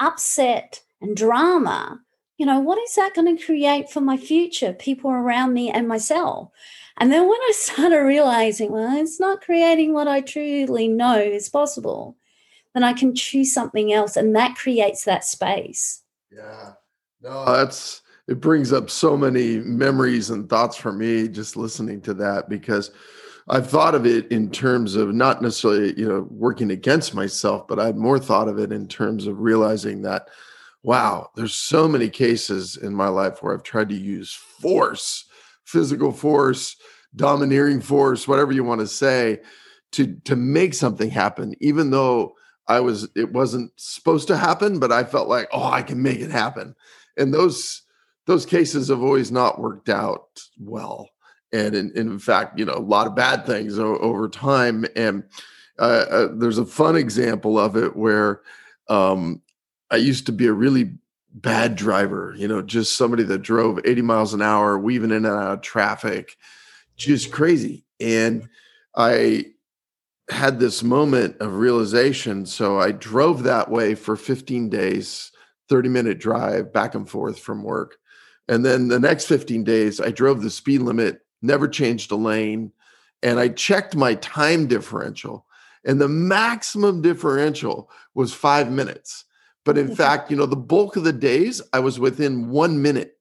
upset 0.00 0.82
and 1.00 1.16
drama 1.16 2.00
you 2.36 2.46
know, 2.46 2.58
what 2.60 2.78
is 2.78 2.94
that 2.96 3.14
going 3.14 3.36
to 3.36 3.44
create 3.44 3.90
for 3.90 4.00
my 4.00 4.16
future, 4.16 4.72
people 4.72 5.10
around 5.10 5.52
me 5.52 5.70
and 5.70 5.86
myself? 5.86 6.50
And 6.98 7.12
then 7.12 7.28
when 7.28 7.40
I 7.40 7.52
started 7.54 7.98
realizing, 7.98 8.72
well, 8.72 8.96
it's 8.96 9.20
not 9.20 9.42
creating 9.42 9.92
what 9.92 10.08
I 10.08 10.20
truly 10.20 10.88
know 10.88 11.18
is 11.18 11.48
possible, 11.48 12.16
then 12.74 12.82
I 12.82 12.92
can 12.92 13.14
choose 13.14 13.54
something 13.54 13.92
else. 13.92 14.16
And 14.16 14.34
that 14.34 14.56
creates 14.56 15.04
that 15.04 15.24
space. 15.24 16.02
Yeah. 16.32 16.72
No, 17.22 17.44
that's 17.46 18.02
it 18.26 18.40
brings 18.40 18.72
up 18.72 18.90
so 18.90 19.16
many 19.16 19.58
memories 19.58 20.30
and 20.30 20.48
thoughts 20.48 20.76
for 20.76 20.92
me 20.92 21.28
just 21.28 21.56
listening 21.56 22.00
to 22.02 22.14
that 22.14 22.48
because 22.48 22.90
I've 23.48 23.68
thought 23.68 23.94
of 23.94 24.06
it 24.06 24.30
in 24.32 24.50
terms 24.50 24.96
of 24.96 25.14
not 25.14 25.42
necessarily, 25.42 25.98
you 25.98 26.08
know, 26.08 26.26
working 26.30 26.70
against 26.70 27.14
myself, 27.14 27.68
but 27.68 27.78
I'd 27.78 27.96
more 27.96 28.18
thought 28.18 28.48
of 28.48 28.58
it 28.58 28.72
in 28.72 28.88
terms 28.88 29.26
of 29.26 29.40
realizing 29.40 30.00
that 30.02 30.28
wow, 30.84 31.30
there's 31.34 31.54
so 31.54 31.88
many 31.88 32.10
cases 32.10 32.76
in 32.76 32.94
my 32.94 33.08
life 33.08 33.42
where 33.42 33.54
I've 33.54 33.62
tried 33.62 33.88
to 33.88 33.96
use 33.96 34.32
force, 34.32 35.24
physical 35.64 36.12
force, 36.12 36.76
domineering 37.16 37.80
force, 37.80 38.28
whatever 38.28 38.52
you 38.52 38.62
want 38.62 38.82
to 38.82 38.86
say, 38.86 39.40
to 39.92 40.14
to 40.24 40.36
make 40.36 40.74
something 40.74 41.10
happen, 41.10 41.54
even 41.60 41.90
though 41.90 42.34
I 42.68 42.80
was 42.80 43.08
it 43.16 43.32
wasn't 43.32 43.72
supposed 43.76 44.28
to 44.28 44.36
happen, 44.36 44.78
but 44.78 44.92
I 44.92 45.04
felt 45.04 45.28
like, 45.28 45.48
oh, 45.52 45.64
I 45.64 45.82
can 45.82 46.02
make 46.02 46.20
it 46.20 46.30
happen. 46.30 46.76
And 47.16 47.32
those 47.32 47.82
those 48.26 48.44
cases 48.44 48.88
have 48.88 49.02
always 49.02 49.32
not 49.32 49.60
worked 49.60 49.88
out 49.88 50.40
well. 50.58 51.08
And 51.52 51.74
in, 51.74 51.92
in 51.96 52.18
fact, 52.18 52.58
you 52.58 52.64
know, 52.64 52.74
a 52.74 52.80
lot 52.80 53.06
of 53.06 53.14
bad 53.14 53.46
things 53.46 53.78
over 53.78 54.28
time. 54.28 54.84
And 54.96 55.22
uh, 55.78 56.04
uh, 56.10 56.28
there's 56.34 56.58
a 56.58 56.66
fun 56.66 56.96
example 56.96 57.58
of 57.58 57.76
it 57.76 57.94
where 57.96 58.40
um, 58.88 59.40
I 59.90 59.96
used 59.96 60.26
to 60.26 60.32
be 60.32 60.46
a 60.46 60.52
really 60.52 60.92
bad 61.32 61.76
driver, 61.76 62.34
you 62.36 62.46
know, 62.46 62.62
just 62.62 62.96
somebody 62.96 63.24
that 63.24 63.42
drove 63.42 63.80
80 63.84 64.02
miles 64.02 64.34
an 64.34 64.42
hour, 64.42 64.78
weaving 64.78 65.10
in 65.10 65.24
and 65.24 65.26
out 65.26 65.52
of 65.52 65.60
traffic, 65.62 66.36
just 66.96 67.32
crazy. 67.32 67.84
And 68.00 68.48
I 68.96 69.46
had 70.30 70.58
this 70.58 70.82
moment 70.82 71.36
of 71.40 71.56
realization. 71.56 72.46
So 72.46 72.78
I 72.78 72.92
drove 72.92 73.42
that 73.42 73.70
way 73.70 73.94
for 73.94 74.16
15 74.16 74.70
days, 74.70 75.32
30 75.68 75.88
minute 75.88 76.18
drive 76.18 76.72
back 76.72 76.94
and 76.94 77.08
forth 77.08 77.38
from 77.38 77.62
work. 77.62 77.96
And 78.48 78.64
then 78.64 78.88
the 78.88 79.00
next 79.00 79.26
15 79.26 79.64
days, 79.64 80.00
I 80.00 80.10
drove 80.10 80.42
the 80.42 80.50
speed 80.50 80.82
limit, 80.82 81.22
never 81.42 81.66
changed 81.66 82.10
a 82.12 82.16
lane. 82.16 82.72
And 83.22 83.38
I 83.40 83.48
checked 83.48 83.96
my 83.96 84.16
time 84.16 84.66
differential, 84.66 85.46
and 85.86 85.98
the 85.98 86.08
maximum 86.08 87.00
differential 87.00 87.90
was 88.14 88.34
five 88.34 88.70
minutes. 88.70 89.24
But 89.64 89.78
in 89.78 89.94
fact, 89.94 90.30
you 90.30 90.36
know, 90.36 90.46
the 90.46 90.56
bulk 90.56 90.96
of 90.96 91.04
the 91.04 91.12
days 91.12 91.62
I 91.72 91.78
was 91.80 91.98
within 91.98 92.50
one 92.50 92.82
minute 92.82 93.16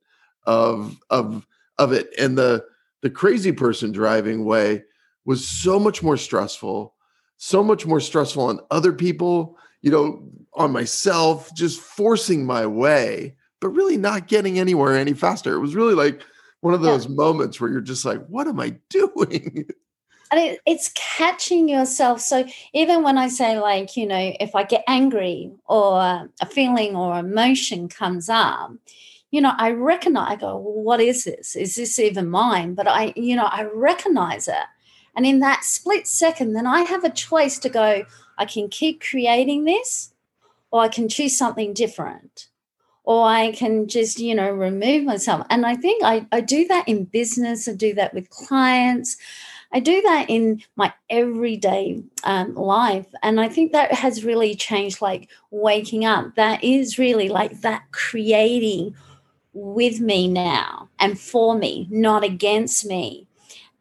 of 0.46 0.98
of 1.10 1.48
of 1.78 1.92
it. 1.92 2.10
And 2.18 2.38
the 2.38 2.66
the 3.02 3.10
crazy 3.10 3.52
person 3.52 3.92
driving 3.92 4.46
way 4.46 4.84
was 5.26 5.48
so 5.48 5.80
much 5.80 6.04
more 6.04 6.18
stressful, 6.18 6.94
so 7.38 7.64
much 7.64 7.86
more 7.86 8.00
stressful 8.00 8.44
on 8.44 8.60
other 8.72 8.94
people, 8.94 9.58
you 9.82 9.92
know, 9.92 10.24
on 10.54 10.72
myself, 10.72 11.54
just 11.56 11.80
forcing 11.80 12.46
my 12.46 12.66
way, 12.66 13.36
but 13.62 13.70
really 13.70 13.98
not 13.98 14.28
getting 14.28 14.60
anywhere 14.60 14.96
any 14.96 15.14
faster. 15.14 15.56
It 15.56 15.60
was 15.60 15.76
really 15.76 15.96
like 15.96 16.22
one 16.62 16.74
of 16.74 16.82
those 16.82 17.06
yeah. 17.06 17.16
moments 17.16 17.60
where 17.60 17.72
you're 17.72 17.82
just 17.82 18.06
like, 18.06 18.26
what 18.28 18.48
am 18.48 18.60
I 18.60 18.76
doing? 18.90 19.66
And 20.34 20.42
it, 20.42 20.62
it's 20.66 20.92
catching 20.96 21.70
yourself. 21.70 22.20
So 22.20 22.48
even 22.74 23.04
when 23.04 23.20
I 23.20 23.28
say, 23.28 23.60
like, 23.60 23.96
you 23.96 24.08
know, 24.08 24.34
if 24.40 24.56
I 24.56 24.64
get 24.64 24.84
angry 24.88 25.52
or 25.68 26.00
a 26.42 26.46
feeling 26.50 26.96
or 26.96 27.20
emotion 27.20 27.88
comes 27.88 28.30
up, 28.30 28.72
you 29.30 29.42
know, 29.42 29.54
I 29.56 29.74
recognize, 29.74 30.32
I 30.32 30.36
go, 30.38 30.58
well, 30.58 30.84
what 30.84 31.00
is 31.00 31.26
this? 31.26 31.56
Is 31.56 31.76
this 31.76 32.00
even 32.00 32.32
mine? 32.32 32.74
But 32.74 32.88
I, 32.88 33.14
you 33.16 33.36
know, 33.36 33.46
I 33.46 33.66
recognize 33.76 34.48
it. 34.48 34.66
And 35.16 35.24
in 35.24 35.40
that 35.42 35.66
split 35.66 36.08
second, 36.08 36.54
then 36.54 36.66
I 36.66 36.82
have 36.82 37.04
a 37.04 37.12
choice 37.12 37.60
to 37.60 37.70
go, 37.70 38.04
I 38.36 38.46
can 38.46 38.70
keep 38.70 39.04
creating 39.04 39.66
this 39.66 40.16
or 40.72 40.82
I 40.82 40.88
can 40.88 41.10
choose 41.10 41.38
something 41.38 41.76
different 41.76 42.48
or 43.04 43.28
I 43.28 43.52
can 43.52 43.88
just, 43.88 44.18
you 44.18 44.34
know, 44.34 44.50
remove 44.50 45.04
myself. 45.04 45.46
And 45.52 45.64
I 45.64 45.76
think 45.76 46.04
I, 46.04 46.26
I 46.32 46.42
do 46.42 46.66
that 46.70 46.88
in 46.88 47.04
business, 47.04 47.68
I 47.68 47.74
do 47.74 47.94
that 47.94 48.16
with 48.16 48.32
clients. 48.32 49.16
I 49.74 49.80
do 49.80 50.02
that 50.04 50.30
in 50.30 50.62
my 50.76 50.94
everyday 51.10 52.04
um, 52.24 52.54
life. 52.54 53.08
And 53.24 53.42
I 53.42 53.50
think 53.50 53.72
that 53.72 53.92
has 53.92 54.24
really 54.24 54.56
changed, 54.56 55.02
like 55.02 55.30
waking 55.50 56.06
up. 56.06 56.36
That 56.36 56.64
is 56.64 57.00
really 57.00 57.28
like 57.28 57.62
that 57.62 57.92
creating 57.92 58.96
with 59.54 60.00
me 60.00 60.28
now 60.28 60.90
and 61.00 61.20
for 61.20 61.58
me, 61.58 61.88
not 61.90 62.24
against 62.24 62.86
me. 62.86 63.28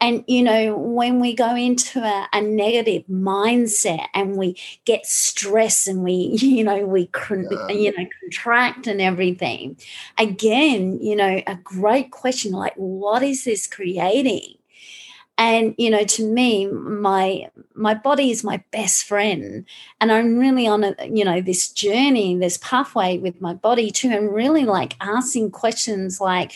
And, 0.00 0.24
you 0.26 0.42
know, 0.42 0.76
when 0.76 1.20
we 1.20 1.32
go 1.32 1.54
into 1.54 2.00
a, 2.02 2.28
a 2.32 2.40
negative 2.40 3.04
mindset 3.08 4.06
and 4.14 4.36
we 4.36 4.56
get 4.84 5.06
stressed 5.06 5.86
and 5.86 6.02
we, 6.02 6.12
you 6.40 6.64
know, 6.64 6.84
we, 6.86 7.08
yeah. 7.30 7.68
you 7.68 7.96
know, 7.96 8.06
contract 8.20 8.88
and 8.88 9.00
everything, 9.00 9.76
again, 10.18 10.98
you 11.00 11.14
know, 11.14 11.40
a 11.46 11.54
great 11.54 12.10
question 12.10 12.50
like, 12.50 12.74
what 12.74 13.22
is 13.22 13.44
this 13.44 13.68
creating? 13.68 14.56
And 15.42 15.74
you 15.76 15.90
know 15.90 16.04
to 16.04 16.24
me 16.24 16.66
my 16.66 17.50
my 17.74 17.94
body 17.94 18.30
is 18.30 18.44
my 18.44 18.62
best 18.70 19.04
friend. 19.04 19.64
And 20.00 20.12
i'm 20.12 20.38
really 20.38 20.66
on 20.68 20.84
a 20.84 20.94
you 21.04 21.24
know 21.24 21.40
this 21.40 21.68
journey 21.68 22.36
this 22.36 22.58
pathway 22.58 23.18
with 23.18 23.40
my 23.40 23.54
body 23.54 23.90
too 23.90 24.10
and 24.10 24.32
really 24.32 24.64
like 24.64 24.94
asking 25.00 25.50
questions 25.50 26.20
like 26.20 26.52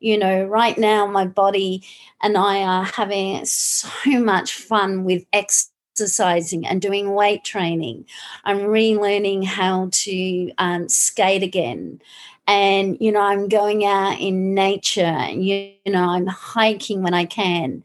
you 0.00 0.16
know 0.16 0.44
right 0.44 0.78
now 0.78 1.06
my 1.06 1.26
body 1.26 1.82
and 2.22 2.38
i 2.38 2.62
are 2.62 2.84
having 2.84 3.44
so 3.44 3.90
much 4.20 4.54
fun 4.54 5.04
with 5.04 5.22
exercising 5.34 6.66
and 6.66 6.80
doing 6.80 7.12
weight 7.12 7.44
training. 7.44 8.06
I'm 8.44 8.60
relearning 8.60 9.44
how 9.44 9.90
to 9.92 10.52
um, 10.56 10.88
skate 10.88 11.42
again. 11.42 12.00
And 12.46 12.96
you 13.00 13.12
know 13.12 13.20
i'm 13.20 13.48
going 13.48 13.84
out 13.84 14.18
in 14.18 14.54
nature. 14.54 15.28
You, 15.30 15.72
you 15.84 15.92
know 15.92 16.08
i'm 16.08 16.26
hiking 16.26 17.02
when 17.02 17.12
i 17.12 17.26
can 17.26 17.84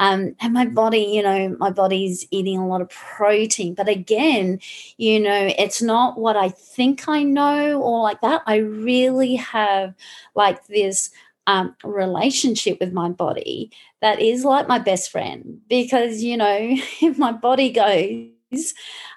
um, 0.00 0.34
and 0.40 0.54
my 0.54 0.64
body, 0.64 1.02
you 1.02 1.22
know, 1.22 1.54
my 1.58 1.70
body's 1.70 2.26
eating 2.30 2.56
a 2.56 2.66
lot 2.66 2.80
of 2.80 2.88
protein. 2.88 3.74
But 3.74 3.86
again, 3.86 4.58
you 4.96 5.20
know, 5.20 5.52
it's 5.58 5.82
not 5.82 6.18
what 6.18 6.38
I 6.38 6.48
think 6.48 7.06
I 7.06 7.22
know 7.22 7.82
or 7.82 8.00
like 8.02 8.22
that. 8.22 8.42
I 8.46 8.56
really 8.56 9.36
have 9.36 9.94
like 10.34 10.66
this 10.68 11.10
um, 11.46 11.76
relationship 11.84 12.80
with 12.80 12.94
my 12.94 13.10
body 13.10 13.70
that 14.00 14.20
is 14.20 14.42
like 14.42 14.66
my 14.66 14.78
best 14.78 15.10
friend 15.10 15.60
because, 15.68 16.22
you 16.22 16.38
know, 16.38 16.56
if 17.02 17.18
my 17.18 17.32
body 17.32 17.70
goes, 17.70 18.72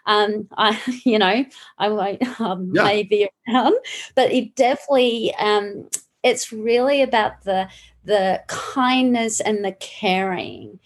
um, 0.06 0.50
I, 0.58 0.82
you 1.06 1.18
know, 1.18 1.46
I 1.78 1.90
won't 1.90 2.42
um, 2.42 2.72
yeah. 2.74 2.84
maybe 2.84 3.30
around, 3.48 3.78
but 4.16 4.34
it 4.34 4.54
definitely, 4.56 5.34
um, 5.36 5.88
it's 6.24 6.52
really 6.52 7.02
about 7.02 7.44
the 7.44 7.70
the 8.06 8.42
kindness 8.48 9.40
and 9.40 9.64
the 9.64 9.74
caring. 9.74 10.80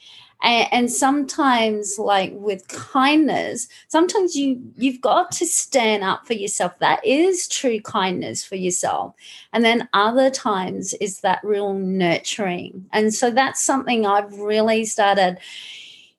And, 0.43 0.91
sometimes 0.91 1.97
like 1.97 2.31
with 2.35 2.67
kindness 2.67 3.67
sometimes 3.87 4.35
you 4.35 4.61
you've 4.77 5.01
got 5.01 5.31
to 5.31 5.45
stand 5.47 6.03
up 6.03 6.27
for 6.27 6.33
yourself. 6.33 6.77
That 6.79 7.03
is 7.03 7.47
true 7.47 7.81
kindness 7.81 8.43
for 8.45 8.55
yourself. 8.55 9.15
And 9.51 9.65
then 9.65 9.89
other 9.93 10.29
times 10.29 10.93
is 11.01 11.21
that 11.21 11.39
real 11.43 11.73
nurturing. 11.73 12.85
And 12.93 13.13
so 13.13 13.31
that's 13.31 13.63
something 13.63 14.05
i've 14.05 14.37
really 14.39 14.85
started 14.85 15.39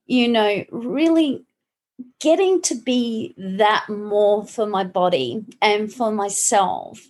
you 0.06 0.26
know 0.26 0.64
really 0.72 1.44
getting 2.20 2.60
to 2.62 2.74
be 2.74 3.34
that 3.36 3.88
more 3.88 4.44
for 4.44 4.66
my 4.66 4.84
body 4.84 5.44
and 5.62 5.92
for 5.92 6.10
myself 6.10 7.08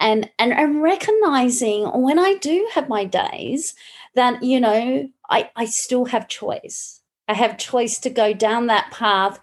and 0.00 0.30
and 0.38 0.52
and 0.52 0.82
recognizing 0.82 1.84
when 1.86 2.18
I 2.18 2.34
do 2.34 2.68
have 2.74 2.88
my 2.88 3.04
days 3.04 3.74
that 4.14 4.42
you 4.42 4.60
know 4.60 5.08
I 5.28 5.50
I 5.56 5.64
still 5.66 6.06
have 6.06 6.28
choice. 6.28 7.00
I 7.26 7.34
have 7.34 7.58
choice 7.58 7.98
to 8.00 8.10
go 8.10 8.32
down 8.32 8.68
that 8.68 8.90
path 8.90 9.38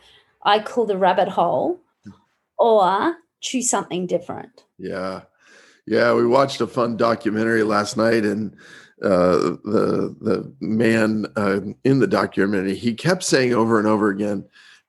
I 0.46 0.60
call 0.60 0.86
the 0.86 0.98
rabbit 0.98 1.28
hole 1.28 1.82
or 2.58 3.18
choose 3.42 3.70
something 3.70 4.06
different. 4.06 4.64
Yeah. 4.78 5.22
Yeah, 5.88 6.14
we 6.14 6.26
watched 6.26 6.62
a 6.62 6.68
fun 6.68 6.98
documentary 6.98 7.64
last 7.64 7.98
night 7.98 8.24
and 8.24 8.56
uh, 9.04 9.38
the 9.64 10.16
the 10.22 10.54
man 10.62 11.26
uh, 11.36 11.60
in 11.84 12.00
the 12.00 12.08
documentary 12.08 12.76
he 12.76 12.94
kept 12.94 13.24
saying 13.24 13.54
over 13.54 13.78
and 13.78 13.88
over 13.88 14.10
again 14.10 14.46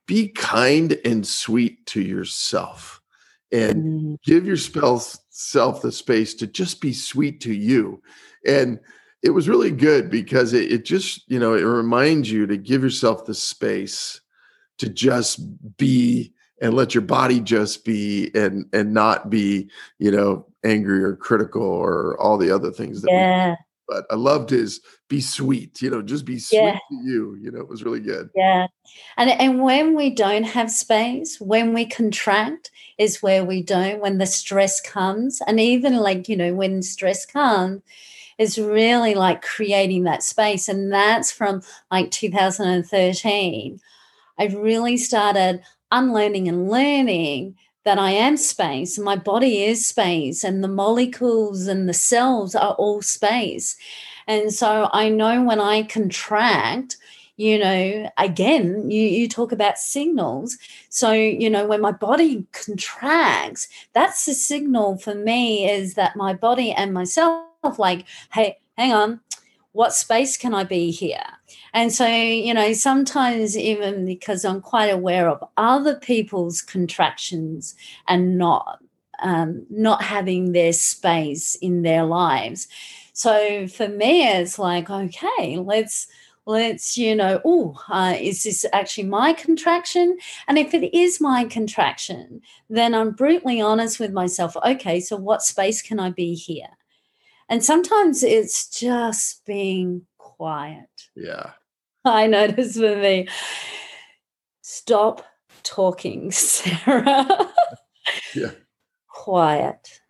be 0.06 0.28
kind 0.28 0.96
and 1.04 1.26
sweet 1.26 1.84
to 1.86 2.00
yourself 2.00 3.02
and 3.50 3.84
mm-hmm. 3.84 4.14
give 4.24 4.46
yourself 4.46 5.18
self 5.36 5.82
the 5.82 5.92
space 5.92 6.32
to 6.32 6.46
just 6.46 6.80
be 6.80 6.94
sweet 6.94 7.40
to 7.42 7.52
you. 7.52 8.02
And 8.46 8.80
it 9.22 9.30
was 9.30 9.50
really 9.50 9.70
good 9.70 10.10
because 10.10 10.54
it, 10.54 10.72
it 10.72 10.84
just, 10.86 11.30
you 11.30 11.38
know, 11.38 11.54
it 11.54 11.62
reminds 11.62 12.30
you 12.30 12.46
to 12.46 12.56
give 12.56 12.82
yourself 12.82 13.26
the 13.26 13.34
space 13.34 14.20
to 14.78 14.88
just 14.88 15.40
be 15.76 16.32
and 16.62 16.72
let 16.72 16.94
your 16.94 17.02
body 17.02 17.40
just 17.40 17.84
be 17.84 18.30
and 18.34 18.64
and 18.72 18.94
not 18.94 19.28
be, 19.28 19.68
you 19.98 20.10
know, 20.10 20.46
angry 20.64 21.04
or 21.04 21.16
critical 21.16 21.62
or 21.62 22.18
all 22.18 22.38
the 22.38 22.50
other 22.50 22.70
things 22.70 23.02
that 23.02 23.10
yeah. 23.10 23.50
We, 23.50 23.56
but 23.88 24.06
I 24.10 24.14
loved 24.14 24.48
his 24.48 24.80
be 25.08 25.20
sweet, 25.20 25.80
you 25.80 25.90
know, 25.90 26.02
just 26.02 26.24
be 26.24 26.38
sweet 26.38 26.58
yeah. 26.58 26.78
to 26.90 26.96
you. 27.04 27.36
You 27.40 27.52
know, 27.52 27.60
it 27.60 27.68
was 27.68 27.84
really 27.84 28.00
good. 28.00 28.30
Yeah. 28.34 28.66
And 29.16 29.30
and 29.30 29.62
when 29.62 29.94
we 29.94 30.10
don't 30.10 30.44
have 30.44 30.70
space, 30.70 31.40
when 31.40 31.72
we 31.72 31.86
contract 31.86 32.70
is 32.98 33.22
where 33.22 33.44
we 33.44 33.62
don't, 33.62 34.00
when 34.00 34.18
the 34.18 34.26
stress 34.26 34.80
comes. 34.80 35.40
And 35.46 35.60
even 35.60 35.96
like, 35.96 36.28
you 36.28 36.36
know, 36.36 36.54
when 36.54 36.82
stress 36.82 37.24
comes, 37.26 37.82
is 38.38 38.58
really 38.58 39.14
like 39.14 39.42
creating 39.42 40.04
that 40.04 40.22
space. 40.22 40.68
And 40.68 40.92
that's 40.92 41.30
from 41.32 41.62
like 41.90 42.10
2013. 42.10 43.80
I 44.38 44.46
really 44.46 44.96
started 44.96 45.62
unlearning 45.90 46.48
and 46.48 46.68
learning 46.68 47.56
that 47.84 47.98
I 48.00 48.10
am 48.10 48.36
space, 48.36 48.98
my 48.98 49.14
body 49.14 49.62
is 49.62 49.86
space, 49.86 50.42
and 50.42 50.62
the 50.62 50.68
molecules 50.68 51.68
and 51.68 51.88
the 51.88 51.94
cells 51.94 52.56
are 52.56 52.72
all 52.72 53.00
space. 53.00 53.76
And 54.26 54.52
so 54.52 54.88
I 54.92 55.08
know 55.08 55.42
when 55.42 55.60
I 55.60 55.82
contract, 55.82 56.96
you 57.36 57.58
know, 57.58 58.10
again, 58.16 58.90
you, 58.90 59.02
you 59.02 59.28
talk 59.28 59.52
about 59.52 59.78
signals. 59.78 60.56
So, 60.88 61.12
you 61.12 61.50
know, 61.50 61.66
when 61.66 61.80
my 61.80 61.92
body 61.92 62.46
contracts, 62.52 63.68
that's 63.92 64.24
the 64.24 64.34
signal 64.34 64.98
for 64.98 65.14
me 65.14 65.70
is 65.70 65.94
that 65.94 66.16
my 66.16 66.32
body 66.32 66.72
and 66.72 66.94
myself, 66.94 67.44
like, 67.78 68.06
hey, 68.32 68.58
hang 68.76 68.92
on, 68.92 69.20
what 69.72 69.92
space 69.92 70.38
can 70.38 70.54
I 70.54 70.64
be 70.64 70.90
here? 70.90 71.26
And 71.74 71.92
so, 71.92 72.06
you 72.06 72.54
know, 72.54 72.72
sometimes 72.72 73.58
even 73.58 74.06
because 74.06 74.44
I'm 74.44 74.62
quite 74.62 74.88
aware 74.88 75.28
of 75.28 75.44
other 75.58 75.96
people's 75.96 76.62
contractions 76.62 77.74
and 78.08 78.38
not 78.38 78.80
um, 79.22 79.66
not 79.70 80.02
having 80.02 80.52
their 80.52 80.72
space 80.72 81.54
in 81.56 81.82
their 81.82 82.04
lives. 82.04 82.68
So 83.16 83.66
for 83.66 83.88
me, 83.88 84.28
it's 84.28 84.58
like, 84.58 84.90
okay, 84.90 85.58
let's 85.58 86.06
let's 86.48 86.96
you 86.96 87.16
know 87.16 87.40
oh 87.44 87.76
uh, 87.88 88.14
is 88.20 88.44
this 88.44 88.64
actually 88.72 89.02
my 89.02 89.32
contraction 89.32 90.16
and 90.46 90.56
if 90.56 90.72
it 90.74 90.96
is 90.96 91.20
my 91.20 91.44
contraction 91.44 92.40
then 92.70 92.94
i'm 92.94 93.10
brutally 93.10 93.60
honest 93.60 93.98
with 93.98 94.12
myself 94.12 94.56
okay 94.64 95.00
so 95.00 95.16
what 95.16 95.42
space 95.42 95.82
can 95.82 95.98
i 95.98 96.08
be 96.08 96.34
here 96.34 96.68
and 97.48 97.64
sometimes 97.64 98.22
it's 98.22 98.68
just 98.68 99.44
being 99.44 100.06
quiet. 100.18 100.88
Yeah. 101.14 101.50
I 102.04 102.26
notice 102.26 102.76
for 102.76 102.96
me. 102.96 103.28
Stop 104.62 105.24
talking, 105.62 106.30
Sarah. 106.32 107.26
yeah. 108.34 108.50
Quiet. 109.08 110.00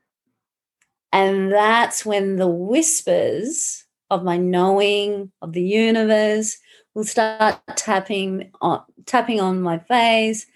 And 1.12 1.52
that's 1.52 2.04
when 2.04 2.36
the 2.36 2.48
whispers 2.48 3.84
of 4.10 4.22
my 4.22 4.36
knowing 4.36 5.32
of 5.42 5.52
the 5.52 5.62
universe 5.62 6.58
will 6.94 7.04
start 7.04 7.60
tapping 7.76 8.50
on 8.60 8.82
tapping 9.04 9.40
on 9.40 9.60
my 9.60 9.78
face. 9.78 10.46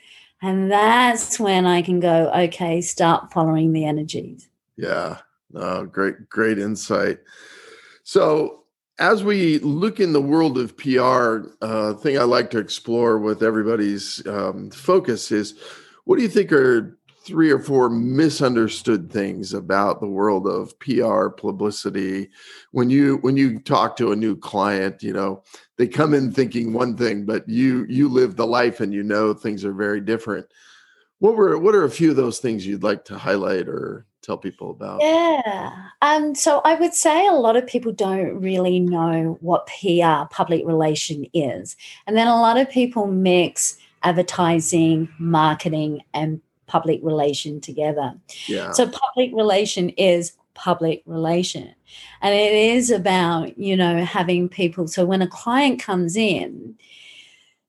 And 0.42 0.70
that's 0.70 1.38
when 1.38 1.66
I 1.66 1.82
can 1.82 2.00
go, 2.00 2.30
okay, 2.34 2.80
start 2.80 3.32
following 3.32 3.72
the 3.72 3.84
energies. 3.84 4.48
Yeah. 4.76 5.18
Oh, 5.54 5.84
great, 5.84 6.28
great 6.28 6.58
insight. 6.58 7.18
So, 8.04 8.64
as 8.98 9.24
we 9.24 9.58
look 9.60 9.98
in 9.98 10.12
the 10.12 10.20
world 10.20 10.58
of 10.58 10.76
PR, 10.76 11.48
uh, 11.62 11.94
thing 11.94 12.18
I 12.18 12.22
like 12.24 12.50
to 12.50 12.58
explore 12.58 13.18
with 13.18 13.42
everybody's 13.42 14.26
um, 14.26 14.70
focus 14.70 15.32
is 15.32 15.54
what 16.04 16.16
do 16.16 16.22
you 16.22 16.28
think 16.28 16.52
are 16.52 16.98
three 17.22 17.50
or 17.50 17.58
four 17.58 17.90
misunderstood 17.90 19.10
things 19.10 19.52
about 19.52 20.00
the 20.00 20.06
world 20.06 20.46
of 20.46 20.78
PR 20.78 21.28
publicity. 21.28 22.30
When 22.72 22.90
you 22.90 23.16
when 23.18 23.36
you 23.36 23.58
talk 23.60 23.96
to 23.96 24.12
a 24.12 24.16
new 24.16 24.36
client 24.36 25.02
you 25.02 25.12
know 25.12 25.42
they 25.76 25.86
come 25.86 26.14
in 26.14 26.32
thinking 26.32 26.72
one 26.72 26.96
thing 26.96 27.24
but 27.24 27.48
you 27.48 27.84
you 27.88 28.08
live 28.08 28.36
the 28.36 28.46
life 28.46 28.80
and 28.80 28.92
you 28.92 29.02
know 29.02 29.34
things 29.34 29.64
are 29.64 29.74
very 29.74 30.00
different. 30.00 30.46
What 31.18 31.36
were 31.36 31.58
what 31.58 31.74
are 31.74 31.84
a 31.84 31.90
few 31.90 32.10
of 32.10 32.16
those 32.16 32.38
things 32.38 32.66
you'd 32.66 32.82
like 32.82 33.04
to 33.06 33.18
highlight 33.18 33.68
or 33.68 34.06
tell 34.22 34.38
people 34.38 34.70
about? 34.70 35.02
Yeah 35.02 35.90
um 36.02 36.34
so 36.34 36.60
i 36.64 36.74
would 36.74 36.94
say 36.94 37.26
a 37.26 37.32
lot 37.32 37.56
of 37.56 37.66
people 37.66 37.92
don't 37.92 38.40
really 38.40 38.80
know 38.80 39.36
what 39.40 39.66
pr 39.66 40.24
public 40.30 40.62
relation 40.66 41.26
is. 41.34 41.76
And 42.06 42.16
then 42.16 42.26
a 42.26 42.40
lot 42.40 42.58
of 42.58 42.70
people 42.70 43.06
mix 43.06 43.76
advertising 44.02 45.08
marketing 45.18 46.00
and 46.14 46.40
public 46.70 47.00
relation 47.02 47.60
together. 47.60 48.14
Yeah. 48.46 48.70
So 48.70 48.86
public 48.86 49.32
relation 49.34 49.88
is 49.90 50.32
public 50.54 51.02
relation. 51.04 51.74
And 52.22 52.32
it 52.34 52.52
is 52.52 52.90
about, 52.90 53.58
you 53.58 53.76
know, 53.76 54.04
having 54.04 54.48
people. 54.48 54.86
So 54.86 55.04
when 55.04 55.22
a 55.22 55.26
client 55.26 55.82
comes 55.82 56.16
in, 56.16 56.76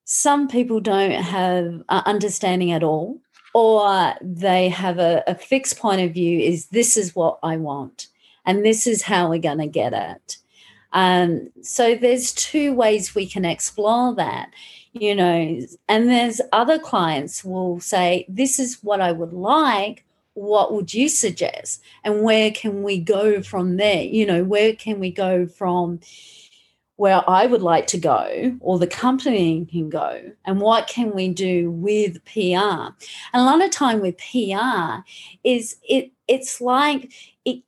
some 0.06 0.48
people 0.48 0.80
don't 0.80 1.12
have 1.12 1.82
understanding 1.90 2.72
at 2.72 2.84
all, 2.84 3.20
or 3.54 4.14
they 4.22 4.70
have 4.70 5.00
a, 5.00 5.24
a 5.26 5.36
fixed 5.36 5.80
point 5.80 6.02
of 6.02 6.14
view 6.14 6.40
is 6.40 6.68
this 6.68 6.96
is 6.96 7.16
what 7.16 7.40
I 7.42 7.58
want, 7.58 8.08
and 8.46 8.64
this 8.64 8.86
is 8.88 9.02
how 9.02 9.30
we're 9.30 9.40
going 9.40 9.60
to 9.60 9.68
get 9.68 9.94
it. 9.94 10.38
Um, 10.94 11.50
so 11.62 11.96
there's 11.96 12.34
two 12.34 12.74
ways 12.74 13.16
we 13.16 13.26
can 13.28 13.46
explore 13.46 14.14
that 14.16 14.52
you 14.94 15.16
know 15.16 15.60
and 15.88 16.10
there's 16.10 16.42
other 16.52 16.78
clients 16.78 17.44
will 17.44 17.80
say 17.80 18.26
this 18.28 18.60
is 18.60 18.84
what 18.84 19.02
i 19.02 19.12
would 19.12 19.34
like. 19.34 20.06
What 20.34 20.74
would 20.74 20.94
you 20.94 21.10
suggest? 21.10 21.84
And 22.06 22.24
where 22.24 22.52
can 22.52 22.84
we 22.84 23.00
go 23.00 23.42
from 23.42 23.76
there? 23.78 24.02
You 24.04 24.26
know 24.26 24.44
where 24.44 24.74
can 24.74 25.00
we 25.00 25.12
go 25.12 25.46
from 25.46 26.00
where 26.96 27.28
i 27.30 27.46
would 27.48 27.62
like 27.62 27.88
to 27.88 27.98
go 27.98 28.58
or 28.60 28.80
the 28.80 28.88
company 28.88 29.66
can 29.66 29.90
go? 29.90 30.32
And 30.46 30.60
what 30.62 30.88
can 30.88 31.14
we 31.16 31.30
do 31.30 31.72
with 31.72 32.24
pr 32.26 32.40
and 32.40 32.94
a 33.34 33.44
lot 33.44 33.64
of 33.64 33.72
time 33.72 34.02
with 34.02 34.18
pr 34.18 35.04
is 35.44 35.78
it 35.88 36.12
it's 36.28 36.62
like 36.62 37.12
it 37.46 37.64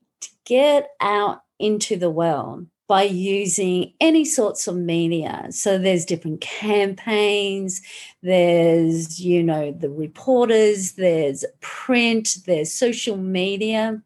get 0.45 0.91
out 0.99 1.43
into 1.59 1.97
the 1.97 2.09
world 2.09 2.67
by 2.93 3.01
using 3.01 3.91
any 3.99 4.23
sorts 4.23 4.67
of 4.67 4.75
media. 4.75 5.47
So 5.49 5.79
there's 5.79 6.05
different 6.05 6.41
campaigns, 6.41 7.81
there's, 8.21 9.19
you 9.19 9.41
know, 9.41 9.71
the 9.71 9.89
reporters, 9.89 10.91
there's 10.91 11.43
print, 11.59 12.37
there's 12.45 12.71
social 12.71 13.17
media. 13.17 13.99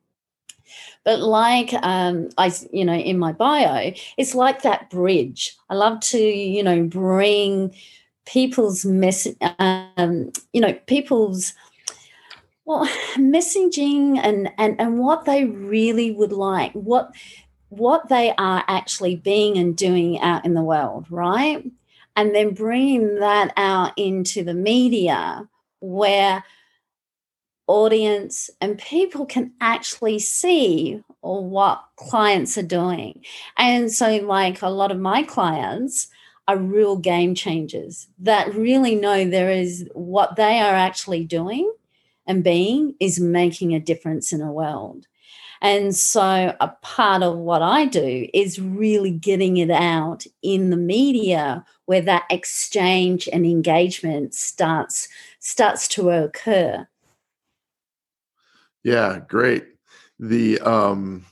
But 1.03 1.19
like 1.19 1.73
um, 1.83 2.29
I, 2.37 2.53
you 2.71 2.85
know, 2.85 2.93
in 2.93 3.19
my 3.19 3.33
bio, 3.33 3.91
it's 4.15 4.33
like 4.33 4.61
that 4.61 4.89
bridge. 4.89 5.57
I 5.69 5.75
love 5.75 5.99
to, 6.11 6.17
you 6.17 6.63
know, 6.63 6.83
bring 6.83 7.75
people's 8.25 8.85
message, 8.85 9.35
um, 9.59 10.31
you 10.53 10.61
know, 10.61 10.71
people's 10.85 11.53
well 12.63 12.87
messaging 13.15 14.17
and 14.23 14.49
and 14.57 14.79
and 14.79 14.97
what 14.99 15.25
they 15.25 15.43
really 15.43 16.11
would 16.11 16.31
like 16.31 16.71
what 16.73 17.11
what 17.69 18.09
they 18.09 18.33
are 18.37 18.63
actually 18.67 19.15
being 19.15 19.57
and 19.57 19.75
doing 19.75 20.19
out 20.19 20.45
in 20.45 20.53
the 20.53 20.63
world, 20.63 21.05
right? 21.09 21.63
And 22.15 22.33
then 22.33 22.53
bringing 22.53 23.15
that 23.19 23.53
out 23.57 23.93
into 23.97 24.43
the 24.43 24.53
media 24.53 25.47
where 25.79 26.43
audience 27.67 28.49
and 28.61 28.77
people 28.77 29.25
can 29.25 29.51
actually 29.59 30.19
see 30.19 31.03
what 31.21 31.83
clients 31.97 32.57
are 32.57 32.63
doing. 32.63 33.23
And 33.57 33.91
so, 33.91 34.17
like 34.17 34.61
a 34.61 34.69
lot 34.69 34.91
of 34.91 34.99
my 34.99 35.23
clients, 35.23 36.07
are 36.47 36.57
real 36.57 36.95
game 36.95 37.35
changers 37.35 38.07
that 38.19 38.53
really 38.55 38.95
know 38.95 39.25
there 39.25 39.51
is 39.51 39.87
what 39.93 40.35
they 40.37 40.59
are 40.59 40.73
actually 40.73 41.25
doing 41.25 41.71
and 42.25 42.43
being 42.43 42.95
is 42.99 43.19
making 43.19 43.73
a 43.73 43.79
difference 43.79 44.31
in 44.31 44.41
a 44.41 44.51
world. 44.51 45.07
And 45.61 45.95
so, 45.95 46.55
a 46.59 46.67
part 46.81 47.23
of 47.23 47.37
what 47.37 47.61
I 47.61 47.85
do 47.85 48.27
is 48.33 48.59
really 48.59 49.11
getting 49.11 49.57
it 49.57 49.71
out 49.71 50.25
in 50.41 50.69
the 50.69 50.77
media 50.77 51.65
where 51.85 52.01
that 52.01 52.25
exchange 52.29 53.27
and 53.31 53.45
engagement 53.45 54.33
starts 54.33 55.07
starts 55.39 55.87
to 55.89 56.09
occur. 56.09 56.87
Yeah, 58.83 59.19
great. 59.27 59.65
The 60.19 60.59
um 60.59 61.25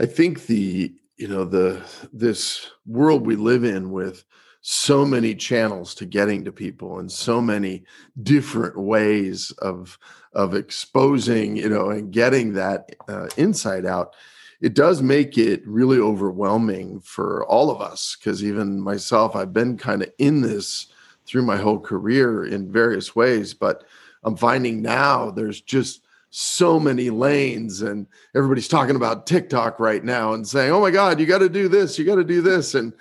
I 0.00 0.06
think 0.06 0.46
the 0.46 0.92
you 1.16 1.28
know 1.28 1.44
the 1.44 1.84
this 2.12 2.70
world 2.86 3.26
we 3.26 3.36
live 3.36 3.64
in 3.64 3.90
with 3.90 4.24
so 4.62 5.04
many 5.04 5.34
channels 5.34 5.92
to 5.92 6.06
getting 6.06 6.44
to 6.44 6.52
people 6.52 7.00
and 7.00 7.10
so 7.10 7.40
many 7.40 7.82
different 8.22 8.78
ways 8.78 9.50
of 9.58 9.98
of 10.34 10.54
exposing 10.54 11.56
you 11.56 11.68
know 11.68 11.90
and 11.90 12.12
getting 12.12 12.52
that 12.54 12.94
uh, 13.08 13.28
insight 13.36 13.84
out. 13.84 14.14
It 14.60 14.74
does 14.74 15.02
make 15.02 15.36
it 15.36 15.66
really 15.66 15.98
overwhelming 15.98 17.00
for 17.00 17.44
all 17.46 17.70
of 17.70 17.80
us 17.80 18.16
because 18.16 18.44
even 18.44 18.80
myself 18.80 19.34
i've 19.34 19.52
been 19.52 19.76
kind 19.76 20.02
of 20.02 20.12
in 20.18 20.40
this 20.40 20.86
through 21.26 21.42
my 21.42 21.56
whole 21.56 21.80
career 21.80 22.44
in 22.44 22.70
various 22.70 23.16
ways 23.16 23.52
but 23.54 23.82
i'm 24.22 24.36
finding 24.36 24.80
now 24.80 25.32
there's 25.32 25.60
just 25.60 26.04
so 26.30 26.78
many 26.78 27.10
lanes 27.10 27.82
and 27.82 28.06
everybody's 28.36 28.68
talking 28.68 28.94
about 28.94 29.26
tiktok 29.26 29.80
right 29.80 30.04
now 30.04 30.32
and 30.32 30.46
saying 30.46 30.70
oh 30.70 30.80
my 30.80 30.92
god 30.92 31.18
you 31.18 31.26
got 31.26 31.38
to 31.38 31.48
do 31.48 31.66
this 31.66 31.98
you 31.98 32.04
got 32.04 32.14
to 32.14 32.24
do 32.24 32.40
this 32.40 32.76
and 32.76 32.92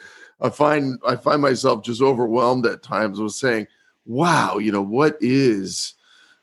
I 0.41 0.49
find 0.49 0.99
I 1.05 1.15
find 1.15 1.41
myself 1.41 1.83
just 1.83 2.01
overwhelmed 2.01 2.65
at 2.65 2.83
times 2.83 3.19
with 3.19 3.33
saying, 3.33 3.67
"Wow, 4.05 4.57
you 4.57 4.71
know 4.71 4.81
what 4.81 5.17
is 5.21 5.93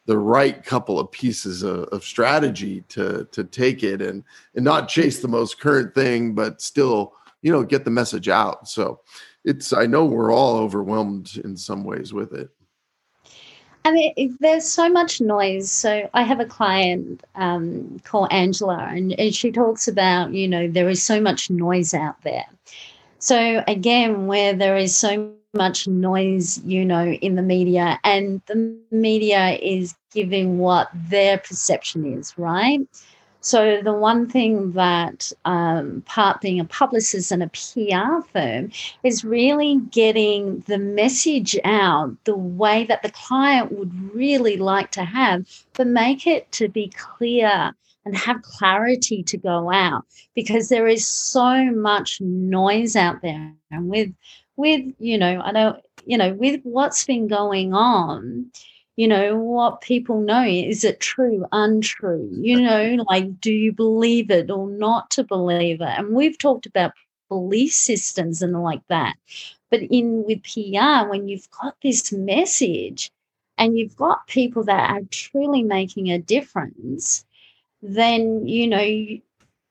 the 0.06 0.18
right 0.18 0.64
couple 0.64 0.98
of 0.98 1.10
pieces 1.10 1.62
of, 1.62 1.80
of, 1.88 2.02
strategy 2.04 2.82
to 2.88 3.28
to 3.32 3.44
take 3.44 3.82
it 3.82 4.00
and 4.00 4.24
and 4.54 4.64
not 4.64 4.88
chase 4.88 5.20
the 5.20 5.28
most 5.28 5.60
current 5.60 5.94
thing, 5.94 6.34
but 6.34 6.62
still 6.62 7.12
you 7.42 7.52
know 7.52 7.64
get 7.64 7.84
the 7.84 7.90
message 7.90 8.28
out." 8.28 8.68
So 8.68 9.00
it's 9.44 9.72
I 9.72 9.86
know 9.86 10.04
we're 10.04 10.32
all 10.32 10.56
overwhelmed 10.56 11.36
in 11.44 11.56
some 11.56 11.84
ways 11.84 12.12
with 12.12 12.32
it. 12.32 12.50
I 13.84 13.92
mean, 13.92 14.36
there's 14.40 14.66
so 14.66 14.90
much 14.90 15.20
noise. 15.20 15.70
So 15.70 16.10
I 16.12 16.22
have 16.22 16.40
a 16.40 16.44
client 16.44 17.24
um, 17.36 17.98
called 18.04 18.28
Angela, 18.30 18.88
and, 18.90 19.18
and 19.18 19.34
she 19.34 19.50
talks 19.50 19.88
about, 19.88 20.34
you 20.34 20.46
know, 20.46 20.68
there 20.68 20.90
is 20.90 21.02
so 21.02 21.20
much 21.22 21.48
noise 21.48 21.94
out 21.94 22.20
there. 22.22 22.44
So 23.18 23.62
again, 23.66 24.26
where 24.26 24.54
there 24.54 24.76
is 24.76 24.96
so 24.96 25.32
much 25.54 25.88
noise, 25.88 26.58
you 26.64 26.84
know, 26.84 27.06
in 27.06 27.34
the 27.36 27.42
media, 27.42 27.98
and 28.04 28.40
the 28.46 28.78
media 28.90 29.58
is 29.60 29.94
giving 30.12 30.58
what 30.58 30.88
their 30.94 31.38
perception 31.38 32.04
is, 32.18 32.36
right? 32.38 32.80
So 33.48 33.80
the 33.82 33.94
one 33.94 34.28
thing 34.28 34.72
that 34.72 35.32
um, 35.46 36.02
part 36.04 36.42
being 36.42 36.60
a 36.60 36.66
publicist 36.66 37.32
and 37.32 37.42
a 37.42 37.48
PR 37.48 38.20
firm 38.30 38.70
is 39.02 39.24
really 39.24 39.80
getting 39.90 40.60
the 40.66 40.76
message 40.76 41.58
out 41.64 42.14
the 42.24 42.36
way 42.36 42.84
that 42.84 43.02
the 43.02 43.10
client 43.10 43.72
would 43.72 44.14
really 44.14 44.58
like 44.58 44.90
to 44.90 45.04
have, 45.04 45.46
but 45.72 45.86
make 45.86 46.26
it 46.26 46.52
to 46.52 46.68
be 46.68 46.88
clear 46.88 47.72
and 48.04 48.14
have 48.18 48.42
clarity 48.42 49.22
to 49.22 49.38
go 49.38 49.72
out 49.72 50.04
because 50.34 50.68
there 50.68 50.86
is 50.86 51.06
so 51.06 51.72
much 51.72 52.20
noise 52.20 52.96
out 52.96 53.22
there. 53.22 53.54
And 53.70 53.88
with 53.88 54.12
with 54.58 54.84
you 54.98 55.16
know 55.16 55.40
i 55.40 55.52
know 55.52 55.80
you 56.04 56.18
know 56.18 56.34
with 56.34 56.60
what's 56.64 57.04
been 57.04 57.28
going 57.28 57.72
on 57.72 58.50
you 58.98 59.06
know 59.06 59.36
what 59.36 59.80
people 59.80 60.20
know 60.20 60.42
is 60.44 60.82
it 60.82 60.98
true 60.98 61.46
untrue? 61.52 62.28
You 62.32 62.60
know 62.60 63.04
like 63.08 63.40
do 63.40 63.52
you 63.52 63.72
believe 63.72 64.28
it 64.28 64.50
or 64.50 64.68
not 64.68 65.08
to 65.12 65.22
believe 65.22 65.80
it? 65.80 65.94
And 65.96 66.16
we've 66.16 66.36
talked 66.36 66.66
about 66.66 66.90
belief 67.28 67.72
systems 67.72 68.42
and 68.42 68.60
like 68.60 68.82
that. 68.88 69.14
But 69.70 69.82
in 69.82 70.24
with 70.26 70.42
pr 70.42 71.08
when 71.08 71.28
you've 71.28 71.48
got 71.62 71.76
this 71.80 72.10
message 72.10 73.12
and 73.56 73.78
you've 73.78 73.94
got 73.94 74.26
people 74.26 74.64
that 74.64 74.90
are 74.90 75.02
truly 75.12 75.62
making 75.62 76.10
a 76.10 76.18
difference 76.18 77.24
then 77.80 78.48
you 78.48 78.66
know 78.66 79.18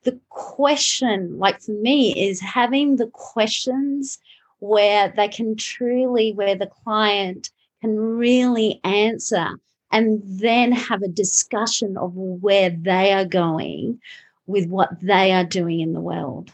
the 0.04 0.18
question 0.30 1.38
like 1.38 1.60
for 1.62 1.72
me 1.72 2.30
is 2.30 2.40
having 2.40 2.96
the 2.96 3.08
questions 3.08 4.20
where 4.60 5.14
they 5.18 5.28
can 5.28 5.58
truly 5.58 6.32
where 6.32 6.56
the 6.56 6.72
client 6.84 7.50
can 7.82 7.98
really 7.98 8.80
answer 8.84 9.50
and 9.92 10.22
then 10.26 10.72
have 10.72 11.02
a 11.02 11.08
discussion 11.08 11.98
of 11.98 12.14
where 12.16 12.70
they 12.70 13.14
are 13.14 13.26
going 13.26 14.00
with 14.46 14.68
what 14.68 14.90
they 15.02 15.32
are 15.32 15.44
doing 15.44 15.80
in 15.80 15.94
the 15.94 16.02
world 16.02 16.52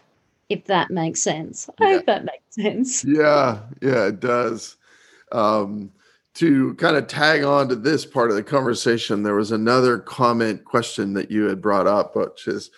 if 0.53 0.65
that 0.65 0.91
makes 0.91 1.21
sense. 1.21 1.69
I 1.79 1.85
yeah. 1.85 1.93
hope 1.95 2.05
that 2.05 2.25
makes 2.25 2.55
sense. 2.55 3.05
Yeah, 3.13 3.59
yeah, 3.81 4.07
it 4.07 4.19
does. 4.19 4.77
Um, 5.31 5.91
to 6.35 6.73
kind 6.75 6.95
of 6.95 7.07
tag 7.07 7.43
on 7.43 7.69
to 7.69 7.75
this 7.75 8.05
part 8.05 8.29
of 8.29 8.35
the 8.35 8.43
conversation, 8.43 9.23
there 9.23 9.35
was 9.35 9.51
another 9.51 9.99
comment 9.99 10.63
question 10.65 11.13
that 11.13 11.31
you 11.31 11.45
had 11.45 11.61
brought 11.61 11.87
up, 11.87 12.15
which 12.15 12.47
is, 12.47 12.71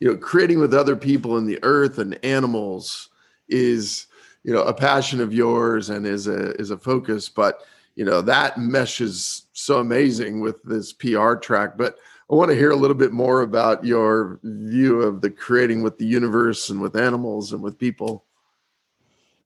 you 0.00 0.08
know, 0.08 0.16
creating 0.16 0.58
with 0.58 0.74
other 0.74 0.96
people 0.96 1.36
in 1.38 1.46
the 1.46 1.58
earth 1.62 1.98
and 1.98 2.22
animals 2.24 3.08
is, 3.48 4.06
you 4.44 4.52
know, 4.52 4.62
a 4.62 4.74
passion 4.74 5.20
of 5.20 5.34
yours 5.34 5.90
and 5.90 6.06
is 6.06 6.26
a 6.26 6.52
is 6.60 6.70
a 6.70 6.76
focus. 6.76 7.28
But 7.28 7.62
you 8.00 8.06
know 8.06 8.22
that 8.22 8.56
meshes 8.56 9.44
so 9.52 9.78
amazing 9.78 10.40
with 10.40 10.62
this 10.62 10.90
PR 10.90 11.34
track. 11.34 11.76
But 11.76 11.98
I 12.30 12.34
want 12.34 12.50
to 12.50 12.56
hear 12.56 12.70
a 12.70 12.76
little 12.76 12.96
bit 12.96 13.12
more 13.12 13.42
about 13.42 13.84
your 13.84 14.40
view 14.42 15.02
of 15.02 15.20
the 15.20 15.28
creating 15.28 15.82
with 15.82 15.98
the 15.98 16.06
universe 16.06 16.70
and 16.70 16.80
with 16.80 16.96
animals 16.96 17.52
and 17.52 17.60
with 17.62 17.78
people. 17.78 18.24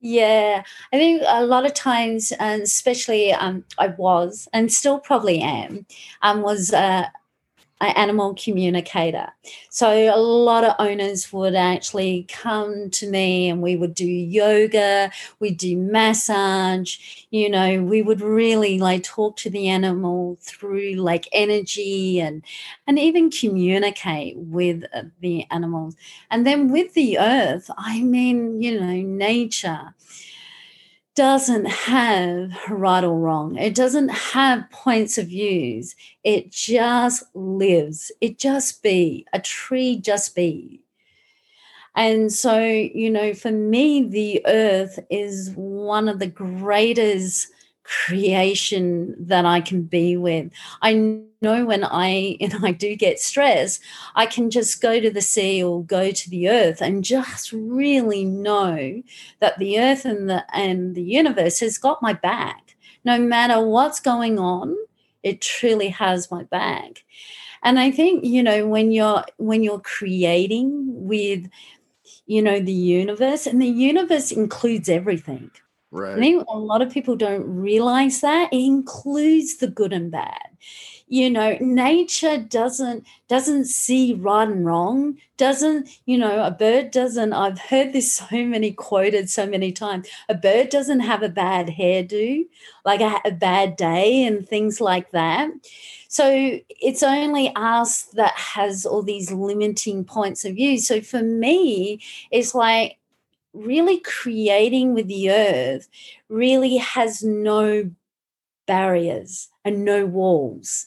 Yeah, 0.00 0.62
I 0.92 0.96
think 0.96 1.22
a 1.26 1.44
lot 1.44 1.66
of 1.66 1.74
times, 1.74 2.30
and 2.38 2.62
especially 2.62 3.32
um, 3.32 3.64
I 3.76 3.88
was 3.88 4.46
and 4.52 4.72
still 4.72 5.00
probably 5.00 5.40
am, 5.40 5.84
um, 6.22 6.42
was 6.42 6.72
uh, 6.72 7.06
animal 7.80 8.34
communicator. 8.34 9.28
So 9.70 9.90
a 9.90 10.16
lot 10.16 10.64
of 10.64 10.74
owners 10.78 11.32
would 11.32 11.54
actually 11.54 12.26
come 12.28 12.90
to 12.90 13.10
me 13.10 13.48
and 13.48 13.60
we 13.62 13.76
would 13.76 13.94
do 13.94 14.06
yoga, 14.06 15.10
we'd 15.40 15.58
do 15.58 15.76
massage, 15.76 16.96
you 17.30 17.50
know, 17.50 17.82
we 17.82 18.00
would 18.02 18.20
really 18.20 18.78
like 18.78 19.02
talk 19.02 19.36
to 19.38 19.50
the 19.50 19.68
animal 19.68 20.38
through 20.40 20.94
like 20.94 21.28
energy 21.32 22.20
and 22.20 22.42
and 22.86 22.98
even 22.98 23.30
communicate 23.30 24.36
with 24.36 24.84
uh, 24.94 25.02
the 25.20 25.46
animals. 25.50 25.96
And 26.30 26.46
then 26.46 26.70
with 26.70 26.94
the 26.94 27.18
earth, 27.18 27.70
I 27.76 28.02
mean, 28.02 28.62
you 28.62 28.80
know, 28.80 28.92
nature 29.02 29.94
doesn't 31.14 31.66
have 31.66 32.50
right 32.68 33.04
or 33.04 33.18
wrong. 33.18 33.56
It 33.56 33.74
doesn't 33.74 34.08
have 34.08 34.70
points 34.70 35.18
of 35.18 35.28
views. 35.28 35.94
It 36.24 36.50
just 36.50 37.24
lives. 37.34 38.10
It 38.20 38.38
just 38.38 38.82
be. 38.82 39.26
A 39.32 39.40
tree 39.40 39.96
just 39.96 40.34
be. 40.34 40.80
And 41.96 42.32
so, 42.32 42.60
you 42.60 43.10
know, 43.10 43.34
for 43.34 43.52
me, 43.52 44.04
the 44.04 44.42
earth 44.46 44.98
is 45.10 45.52
one 45.54 46.08
of 46.08 46.18
the 46.18 46.26
greatest 46.26 47.48
creation 47.84 49.14
that 49.18 49.44
I 49.44 49.60
can 49.60 49.82
be 49.82 50.16
with. 50.16 50.50
I 50.82 50.94
know 51.42 51.66
when 51.66 51.84
I 51.84 52.36
and 52.40 52.54
I 52.64 52.72
do 52.72 52.96
get 52.96 53.20
stressed, 53.20 53.80
I 54.14 54.26
can 54.26 54.50
just 54.50 54.82
go 54.82 55.00
to 55.00 55.10
the 55.10 55.20
sea 55.20 55.62
or 55.62 55.84
go 55.84 56.10
to 56.10 56.30
the 56.30 56.48
earth 56.48 56.80
and 56.80 57.04
just 57.04 57.52
really 57.52 58.24
know 58.24 59.02
that 59.40 59.58
the 59.58 59.78
earth 59.78 60.04
and 60.04 60.28
the 60.28 60.44
and 60.54 60.94
the 60.94 61.02
universe 61.02 61.60
has 61.60 61.78
got 61.78 62.02
my 62.02 62.12
back. 62.12 62.76
No 63.04 63.18
matter 63.18 63.64
what's 63.64 64.00
going 64.00 64.38
on, 64.38 64.76
it 65.22 65.40
truly 65.40 65.88
has 65.90 66.30
my 66.30 66.44
back. 66.44 67.04
And 67.62 67.78
I 67.78 67.90
think, 67.90 68.24
you 68.24 68.42
know, 68.42 68.66
when 68.66 68.92
you're 68.92 69.24
when 69.36 69.62
you're 69.62 69.80
creating 69.80 70.84
with 70.86 71.48
you 72.26 72.40
know 72.40 72.60
the 72.60 72.72
universe 72.72 73.46
and 73.46 73.60
the 73.60 73.66
universe 73.66 74.30
includes 74.30 74.88
everything 74.88 75.50
Right. 75.94 76.16
I 76.16 76.20
think 76.20 76.44
a 76.48 76.58
lot 76.58 76.82
of 76.82 76.92
people 76.92 77.14
don't 77.14 77.44
realize 77.46 78.20
that 78.20 78.52
it 78.52 78.56
includes 78.56 79.58
the 79.58 79.68
good 79.68 79.92
and 79.92 80.10
bad. 80.10 80.48
You 81.06 81.30
know, 81.30 81.56
nature 81.60 82.36
doesn't 82.38 83.06
doesn't 83.28 83.66
see 83.66 84.14
right 84.14 84.48
and 84.48 84.66
wrong. 84.66 85.18
Doesn't 85.36 85.88
you 86.04 86.18
know? 86.18 86.42
A 86.42 86.50
bird 86.50 86.90
doesn't. 86.90 87.32
I've 87.32 87.60
heard 87.60 87.92
this 87.92 88.12
so 88.14 88.26
many 88.32 88.72
quoted 88.72 89.30
so 89.30 89.46
many 89.46 89.70
times. 89.70 90.08
A 90.28 90.34
bird 90.34 90.70
doesn't 90.70 90.98
have 91.00 91.22
a 91.22 91.28
bad 91.28 91.68
hairdo, 91.68 92.44
like 92.84 93.00
a, 93.00 93.20
a 93.24 93.30
bad 93.30 93.76
day, 93.76 94.24
and 94.24 94.48
things 94.48 94.80
like 94.80 95.12
that. 95.12 95.48
So 96.08 96.58
it's 96.70 97.04
only 97.04 97.52
us 97.54 98.02
that 98.14 98.34
has 98.34 98.84
all 98.84 99.02
these 99.04 99.30
limiting 99.30 100.04
points 100.04 100.44
of 100.44 100.56
view. 100.56 100.78
So 100.78 101.00
for 101.00 101.22
me, 101.22 102.00
it's 102.32 102.52
like 102.52 102.98
really 103.54 104.00
creating 104.00 104.94
with 104.94 105.06
the 105.06 105.30
earth 105.30 105.88
really 106.28 106.76
has 106.76 107.22
no 107.22 107.90
barriers 108.66 109.48
and 109.64 109.84
no 109.84 110.04
walls. 110.04 110.86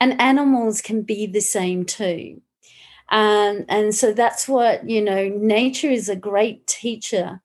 And 0.00 0.20
animals 0.20 0.80
can 0.80 1.02
be 1.02 1.26
the 1.26 1.40
same 1.40 1.84
too. 1.84 2.42
Um, 3.10 3.64
and 3.68 3.94
so 3.94 4.12
that's 4.12 4.48
what, 4.48 4.88
you 4.88 5.02
know, 5.02 5.28
nature 5.28 5.90
is 5.90 6.08
a 6.08 6.16
great 6.16 6.66
teacher 6.66 7.40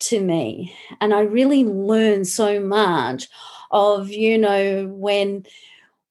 to 0.00 0.20
me. 0.20 0.74
And 1.00 1.14
I 1.14 1.20
really 1.20 1.64
learn 1.64 2.24
so 2.24 2.60
much 2.60 3.28
of, 3.70 4.10
you 4.10 4.36
know, 4.38 4.86
when 4.88 5.46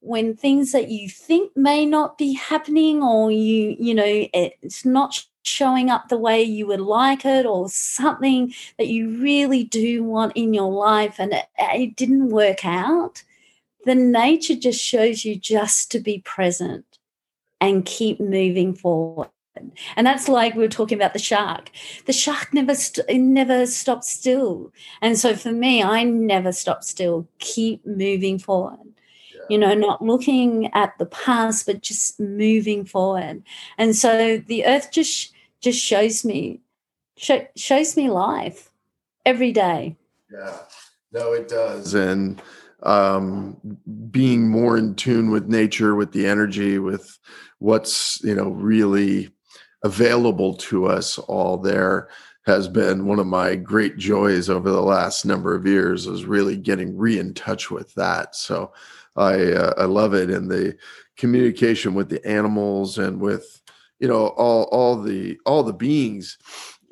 when 0.05 0.35
things 0.35 0.71
that 0.71 0.89
you 0.89 1.09
think 1.09 1.57
may 1.57 1.83
not 1.83 2.15
be 2.15 2.33
happening 2.33 3.01
or 3.01 3.31
you 3.31 3.75
you 3.79 3.95
know 3.95 4.27
it's 4.33 4.85
not 4.85 5.25
showing 5.47 5.89
up 5.89 6.09
the 6.09 6.17
way 6.17 6.41
you 6.41 6.67
would 6.67 6.81
like 6.81 7.25
it 7.25 7.45
or 7.45 7.69
something 7.69 8.53
that 8.77 8.87
you 8.87 9.21
really 9.21 9.63
do 9.63 10.03
want 10.03 10.33
in 10.35 10.53
your 10.53 10.71
life 10.71 11.15
and 11.19 11.33
it, 11.33 11.45
it 11.57 11.95
didn't 11.95 12.29
work 12.29 12.65
out, 12.65 13.23
the 13.85 13.95
nature 13.95 14.55
just 14.55 14.83
shows 14.83 15.23
you 15.23 15.35
just 15.35 15.91
to 15.91 15.99
be 15.99 16.19
present 16.19 16.85
and 17.61 17.85
keep 17.85 18.19
moving 18.19 18.73
forward. 18.73 19.29
And 19.95 20.05
that's 20.05 20.27
like 20.27 20.55
we 20.55 20.61
were 20.61 20.67
talking 20.67 20.97
about 20.97 21.13
the 21.13 21.19
shark. 21.19 21.71
The 22.07 22.13
shark 22.13 22.53
never 22.53 22.75
st- 22.75 23.07
never 23.21 23.65
stopped 23.65 24.03
still. 24.03 24.73
And 25.01 25.17
so 25.17 25.33
for 25.35 25.51
me, 25.51 25.81
I 25.81 26.03
never 26.03 26.51
stop 26.51 26.83
still. 26.83 27.27
Keep 27.39 27.85
moving 27.85 28.37
forward. 28.37 28.79
Yeah. 29.33 29.41
You 29.49 29.57
know, 29.59 29.73
not 29.73 30.01
looking 30.01 30.73
at 30.73 30.97
the 30.97 31.05
past, 31.05 31.67
but 31.67 31.81
just 31.81 32.19
moving 32.19 32.83
forward. 32.83 33.43
And 33.77 33.95
so 33.95 34.37
the 34.39 34.65
earth 34.65 34.91
just 34.91 35.31
just 35.61 35.79
shows 35.79 36.23
me 36.25 36.61
sh- 37.17 37.49
shows 37.55 37.97
me 37.97 38.09
life 38.09 38.71
every 39.25 39.51
day. 39.51 39.95
Yeah, 40.31 40.57
no, 41.11 41.33
it 41.33 41.47
does, 41.47 41.93
and 41.93 42.41
um, 42.83 43.57
being 44.11 44.49
more 44.49 44.77
in 44.77 44.95
tune 44.95 45.31
with 45.31 45.47
nature, 45.47 45.95
with 45.95 46.11
the 46.11 46.25
energy, 46.25 46.79
with 46.79 47.17
what's 47.59 48.21
you 48.23 48.35
know 48.35 48.49
really 48.49 49.31
available 49.83 50.55
to 50.55 50.87
us 50.87 51.19
all 51.19 51.57
there 51.57 52.09
has 52.45 52.67
been 52.67 53.05
one 53.05 53.19
of 53.19 53.27
my 53.27 53.55
great 53.55 53.97
joys 53.97 54.49
over 54.49 54.69
the 54.69 54.81
last 54.81 55.25
number 55.25 55.55
of 55.55 55.65
years 55.65 56.05
is 56.05 56.25
really 56.25 56.55
getting 56.55 56.95
re 56.95 57.17
in 57.19 57.33
touch 57.33 57.71
with 57.71 57.93
that. 57.95 58.35
So 58.35 58.71
i 59.15 59.53
uh, 59.53 59.73
i 59.77 59.85
love 59.85 60.13
it. 60.13 60.29
And 60.29 60.49
the 60.49 60.77
communication 61.17 61.93
with 61.93 62.09
the 62.09 62.25
animals 62.27 62.97
and 62.97 63.19
with 63.19 63.61
you 63.99 64.07
know 64.07 64.27
all 64.27 64.63
all 64.65 65.01
the 65.01 65.37
all 65.45 65.63
the 65.63 65.73
beings 65.73 66.37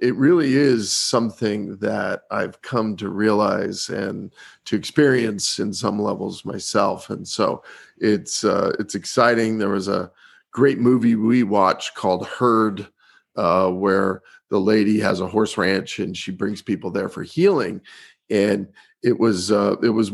it 0.04 0.18
really 0.18 0.56
is 0.56 0.92
something 0.92 1.78
that 1.78 2.24
I've 2.30 2.62
come 2.62 2.98
to 2.98 3.08
realize 3.08 3.88
and 3.88 4.34
to 4.66 4.76
experience 4.76 5.60
in 5.60 5.72
some 5.72 5.98
levels 5.98 6.44
myself. 6.44 7.10
And 7.10 7.26
so 7.26 7.64
it's 8.00 8.44
uh, 8.44 8.74
it's 8.80 8.96
exciting. 8.96 9.58
There 9.58 9.70
was 9.70 9.88
a 9.88 10.12
great 10.52 10.78
movie 10.78 11.16
we 11.16 11.44
watched 11.44 11.96
called 11.96 12.28
Herd, 12.28 12.86
uh, 13.38 13.70
where 13.70 14.24
the 14.50 14.60
lady 14.60 15.00
has 15.00 15.22
a 15.22 15.28
horse 15.28 15.58
ranch 15.58 16.00
and 16.00 16.18
she 16.18 16.32
brings 16.32 16.62
people 16.62 16.92
there 16.92 17.08
for 17.08 17.24
healing, 17.24 17.80
and 18.30 18.68
it 19.04 19.18
was 19.18 19.54
uh, 19.54 19.78
it 19.82 19.92
was 19.92 20.12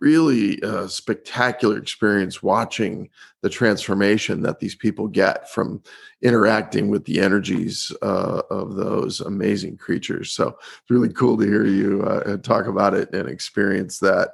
really 0.00 0.60
a 0.62 0.88
spectacular 0.88 1.78
experience 1.78 2.42
watching 2.42 3.08
the 3.42 3.50
transformation 3.50 4.42
that 4.42 4.60
these 4.60 4.74
people 4.74 5.08
get 5.08 5.50
from 5.50 5.82
interacting 6.22 6.88
with 6.88 7.04
the 7.04 7.20
energies 7.20 7.92
uh, 8.02 8.42
of 8.50 8.74
those 8.74 9.20
amazing 9.20 9.76
creatures. 9.76 10.32
So 10.32 10.48
it's 10.48 10.90
really 10.90 11.12
cool 11.12 11.36
to 11.38 11.44
hear 11.44 11.66
you 11.66 12.02
uh, 12.02 12.36
talk 12.38 12.66
about 12.66 12.94
it 12.94 13.12
and 13.12 13.28
experience 13.28 13.98
that. 14.00 14.30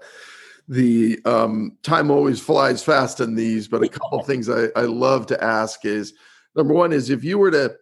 The 0.67 1.21
um, 1.27 1.77
time 1.83 2.11
always 2.11 2.41
flies 2.41 2.83
fast 2.83 3.21
in 3.21 3.35
these, 3.35 3.69
but 3.69 3.83
a 3.83 3.89
couple 3.89 4.23
things 4.23 4.49
I, 4.49 4.69
I 4.75 4.85
love 4.85 5.27
to 5.27 5.45
ask 5.45 5.85
is 5.85 6.15
number 6.57 6.73
one 6.73 6.91
is 6.91 7.11
if 7.11 7.23
you 7.23 7.37
were 7.37 7.51
to 7.51 7.77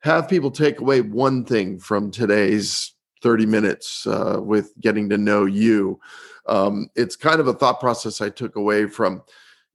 have 0.00 0.28
people 0.28 0.50
take 0.50 0.80
away 0.80 1.00
one 1.00 1.44
thing 1.44 1.78
from 1.78 2.10
today's 2.10 2.92
30 3.22 3.46
minutes 3.46 4.06
uh, 4.06 4.38
with 4.38 4.72
getting 4.80 5.08
to 5.08 5.16
know 5.16 5.46
you 5.46 5.98
um, 6.46 6.88
it's 6.94 7.16
kind 7.16 7.40
of 7.40 7.48
a 7.48 7.54
thought 7.54 7.80
process 7.80 8.20
I 8.20 8.30
took 8.30 8.56
away 8.56 8.86
from 8.86 9.22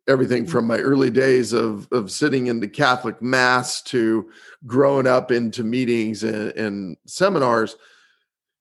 everything 0.07 0.45
from 0.45 0.65
my 0.65 0.77
early 0.77 1.09
days 1.09 1.53
of 1.53 1.87
of 1.91 2.11
sitting 2.11 2.47
in 2.47 2.59
the 2.59 2.67
Catholic 2.67 3.21
mass 3.21 3.81
to 3.83 4.29
growing 4.65 5.07
up 5.07 5.31
into 5.31 5.63
meetings 5.63 6.23
and, 6.23 6.51
and 6.53 6.97
seminars. 7.05 7.75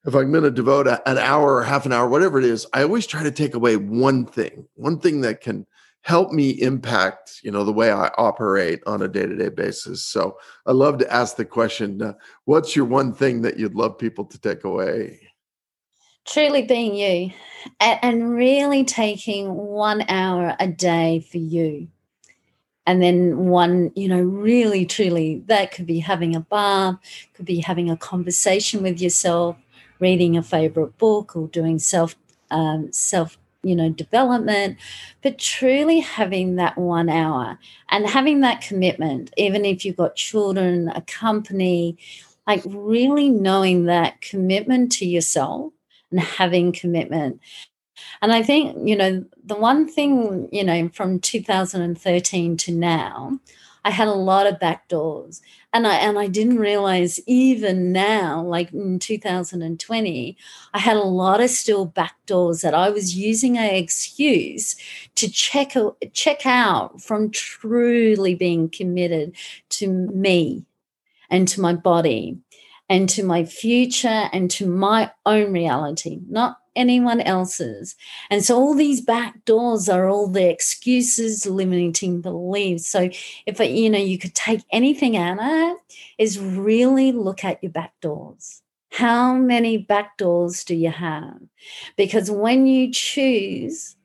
If 0.06 0.14
I'm 0.14 0.30
going 0.30 0.44
to 0.44 0.50
devote 0.50 0.86
a, 0.86 1.06
an 1.08 1.18
hour 1.18 1.56
or 1.56 1.64
half 1.64 1.84
an 1.84 1.92
hour, 1.92 2.08
whatever 2.08 2.38
it 2.38 2.44
is, 2.44 2.66
I 2.72 2.82
always 2.82 3.06
try 3.06 3.22
to 3.22 3.30
take 3.30 3.54
away 3.54 3.76
one 3.76 4.24
thing, 4.24 4.66
one 4.74 5.00
thing 5.00 5.22
that 5.22 5.40
can 5.40 5.66
help 6.02 6.32
me 6.32 6.50
impact 6.62 7.40
you 7.42 7.50
know 7.50 7.64
the 7.64 7.72
way 7.72 7.90
i 7.90 8.08
operate 8.16 8.80
on 8.86 9.02
a 9.02 9.08
day-to-day 9.08 9.48
basis. 9.50 10.02
So 10.02 10.38
i 10.66 10.72
love 10.72 10.98
to 10.98 11.12
ask 11.12 11.36
the 11.36 11.44
question 11.44 12.00
uh, 12.00 12.14
what's 12.44 12.76
your 12.76 12.84
one 12.84 13.12
thing 13.12 13.42
that 13.42 13.58
you'd 13.58 13.74
love 13.74 13.98
people 13.98 14.24
to 14.24 14.40
take 14.40 14.64
away 14.64 15.27
truly 16.28 16.62
being 16.62 16.94
you 16.94 17.32
and 17.80 18.30
really 18.34 18.84
taking 18.84 19.54
one 19.54 20.04
hour 20.08 20.54
a 20.60 20.68
day 20.68 21.20
for 21.20 21.38
you. 21.38 21.88
And 22.86 23.02
then 23.02 23.48
one 23.48 23.92
you 23.94 24.08
know 24.08 24.20
really 24.20 24.86
truly 24.86 25.42
that 25.46 25.72
could 25.72 25.86
be 25.86 25.98
having 25.98 26.34
a 26.34 26.40
bath 26.40 26.96
could 27.34 27.44
be 27.44 27.60
having 27.60 27.90
a 27.90 27.96
conversation 27.96 28.82
with 28.82 29.00
yourself 29.00 29.56
reading 29.98 30.36
a 30.36 30.42
favorite 30.42 30.96
book 30.96 31.36
or 31.36 31.48
doing 31.48 31.78
self 31.78 32.16
um, 32.50 32.90
self 32.92 33.36
you 33.62 33.76
know 33.76 33.90
development. 33.90 34.78
But 35.22 35.38
truly 35.38 36.00
having 36.00 36.56
that 36.56 36.78
one 36.78 37.10
hour 37.10 37.58
and 37.90 38.06
having 38.06 38.40
that 38.40 38.62
commitment 38.62 39.34
even 39.36 39.66
if 39.66 39.84
you've 39.84 39.96
got 39.96 40.16
children 40.16 40.88
a 40.94 41.02
company 41.02 41.98
like 42.46 42.62
really 42.64 43.28
knowing 43.28 43.84
that 43.84 44.22
commitment 44.22 44.92
to 44.92 45.04
yourself 45.04 45.72
and 46.10 46.20
having 46.20 46.72
commitment. 46.72 47.40
And 48.22 48.32
I 48.32 48.42
think, 48.42 48.76
you 48.88 48.96
know, 48.96 49.24
the 49.44 49.56
one 49.56 49.88
thing, 49.88 50.48
you 50.52 50.64
know, 50.64 50.88
from 50.92 51.20
2013 51.20 52.56
to 52.58 52.72
now, 52.72 53.38
I 53.84 53.90
had 53.90 54.08
a 54.08 54.12
lot 54.12 54.46
of 54.46 54.60
back 54.60 54.88
doors. 54.88 55.40
And 55.72 55.86
I 55.86 55.94
and 55.96 56.18
I 56.18 56.26
didn't 56.26 56.58
realize 56.58 57.20
even 57.26 57.92
now, 57.92 58.42
like 58.42 58.72
in 58.72 58.98
2020, 58.98 60.36
I 60.74 60.78
had 60.78 60.96
a 60.96 61.00
lot 61.00 61.40
of 61.40 61.50
still 61.50 61.84
back 61.84 62.14
doors 62.26 62.62
that 62.62 62.74
I 62.74 62.90
was 62.90 63.16
using 63.16 63.58
an 63.58 63.74
excuse 63.74 64.76
to 65.16 65.30
check 65.30 65.74
check 66.12 66.46
out 66.46 67.02
from 67.02 67.30
truly 67.30 68.34
being 68.34 68.68
committed 68.70 69.34
to 69.70 69.88
me 69.88 70.64
and 71.30 71.46
to 71.48 71.60
my 71.60 71.74
body 71.74 72.38
and 72.88 73.08
to 73.10 73.22
my 73.22 73.44
future 73.44 74.28
and 74.32 74.50
to 74.52 74.66
my 74.66 75.10
own 75.26 75.52
reality, 75.52 76.20
not 76.28 76.58
anyone 76.74 77.20
else's. 77.20 77.96
And 78.30 78.42
so 78.44 78.56
all 78.56 78.74
these 78.74 79.00
back 79.00 79.44
doors 79.44 79.88
are 79.88 80.08
all 80.08 80.28
the 80.28 80.48
excuses, 80.48 81.44
limiting 81.44 82.20
beliefs. 82.20 82.86
So 82.88 83.10
if 83.46 83.60
you 83.60 83.90
know 83.90 83.98
you 83.98 84.16
could 84.16 84.34
take 84.34 84.62
anything 84.70 85.16
out 85.16 85.38
of 85.38 85.44
it, 85.44 85.76
is 86.16 86.38
really 86.38 87.12
look 87.12 87.44
at 87.44 87.62
your 87.62 87.72
back 87.72 87.92
doors. 88.00 88.62
How 88.90 89.34
many 89.34 89.76
back 89.76 90.16
doors 90.16 90.64
do 90.64 90.74
you 90.74 90.90
have? 90.90 91.38
Because 91.96 92.30
when 92.30 92.66
you 92.66 92.90
choose 92.90 93.96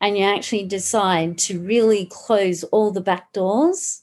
and 0.00 0.18
you 0.18 0.24
actually 0.24 0.66
decide 0.66 1.38
to 1.38 1.60
really 1.60 2.06
close 2.10 2.62
all 2.64 2.90
the 2.90 3.00
back 3.00 3.32
doors, 3.32 4.02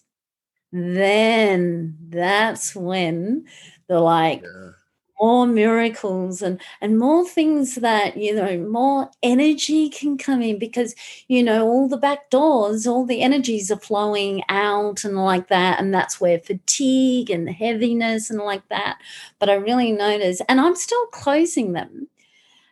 then 0.72 1.96
that's 2.10 2.76
when 2.76 3.46
the 3.88 4.00
like 4.00 4.42
yeah. 4.44 4.72
more 5.20 5.48
miracles 5.48 6.42
and 6.42 6.60
and 6.82 7.00
more 7.00 7.28
things 7.28 7.76
that 7.76 8.18
you 8.18 8.34
know 8.36 8.58
more 8.58 9.10
energy 9.24 9.90
can 9.90 10.18
come 10.18 10.42
in 10.42 10.60
because 10.60 10.96
you 11.28 11.44
know 11.44 11.68
all 11.68 11.88
the 11.88 11.98
back 11.98 12.30
doors 12.30 12.86
all 12.88 13.06
the 13.06 13.22
energies 13.22 13.72
are 13.72 13.80
flowing 13.80 14.44
out 14.50 15.04
and 15.04 15.16
like 15.16 15.48
that 15.48 15.80
and 15.80 15.94
that's 15.94 16.20
where 16.20 16.40
fatigue 16.40 17.30
and 17.30 17.50
heaviness 17.50 18.30
and 18.30 18.40
like 18.40 18.68
that. 18.70 18.98
But 19.40 19.50
i 19.50 19.56
really 19.56 19.92
notice 19.92 20.42
and 20.50 20.60
i'm 20.60 20.76
still 20.76 21.06
closing 21.08 21.74
them. 21.74 22.08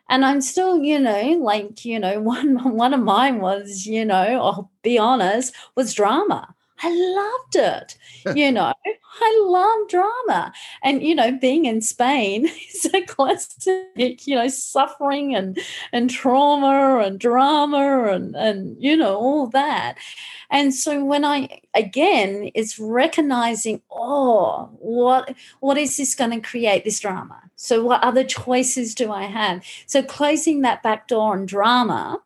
And 0.08 0.24
i'm 0.24 0.42
still 0.42 0.82
you 0.82 1.00
know 1.00 1.38
like 1.40 1.84
you 1.84 1.98
know 1.98 2.20
one 2.34 2.76
one 2.76 2.92
of 2.94 3.00
mine 3.00 3.40
was 3.40 3.86
you 3.86 4.04
know 4.04 4.14
i'll 4.16 4.70
be 4.82 4.98
honest 4.98 5.54
was 5.76 5.94
drama 5.94 6.53
I 6.82 6.90
loved 6.90 7.56
it. 7.56 7.98
You 8.36 8.50
know, 8.52 8.72
I 9.20 9.44
love 9.46 9.88
drama. 9.88 10.52
And, 10.82 11.02
you 11.02 11.14
know, 11.14 11.32
being 11.32 11.66
in 11.66 11.80
Spain 11.80 12.46
is 12.74 12.86
a 12.92 13.02
classic, 13.02 14.26
you 14.26 14.34
know, 14.34 14.48
suffering 14.48 15.34
and 15.34 15.58
and 15.92 16.10
trauma 16.10 16.98
and 16.98 17.18
drama 17.18 18.08
and 18.12 18.34
and 18.34 18.76
you 18.82 18.96
know, 18.96 19.16
all 19.16 19.46
that. 19.48 19.96
And 20.50 20.74
so 20.74 21.04
when 21.04 21.24
I 21.24 21.60
again 21.74 22.50
it's 22.54 22.78
recognizing, 22.78 23.82
oh, 23.90 24.70
what 24.78 25.34
what 25.60 25.78
is 25.78 25.96
this 25.96 26.14
going 26.14 26.30
to 26.32 26.40
create 26.40 26.84
this 26.84 27.00
drama? 27.00 27.40
So 27.56 27.84
what 27.84 28.02
other 28.02 28.24
choices 28.24 28.94
do 28.94 29.12
I 29.12 29.24
have? 29.24 29.64
So 29.86 30.02
closing 30.02 30.62
that 30.62 30.82
back 30.82 31.08
door 31.08 31.32
on 31.32 31.46
drama 31.46 32.20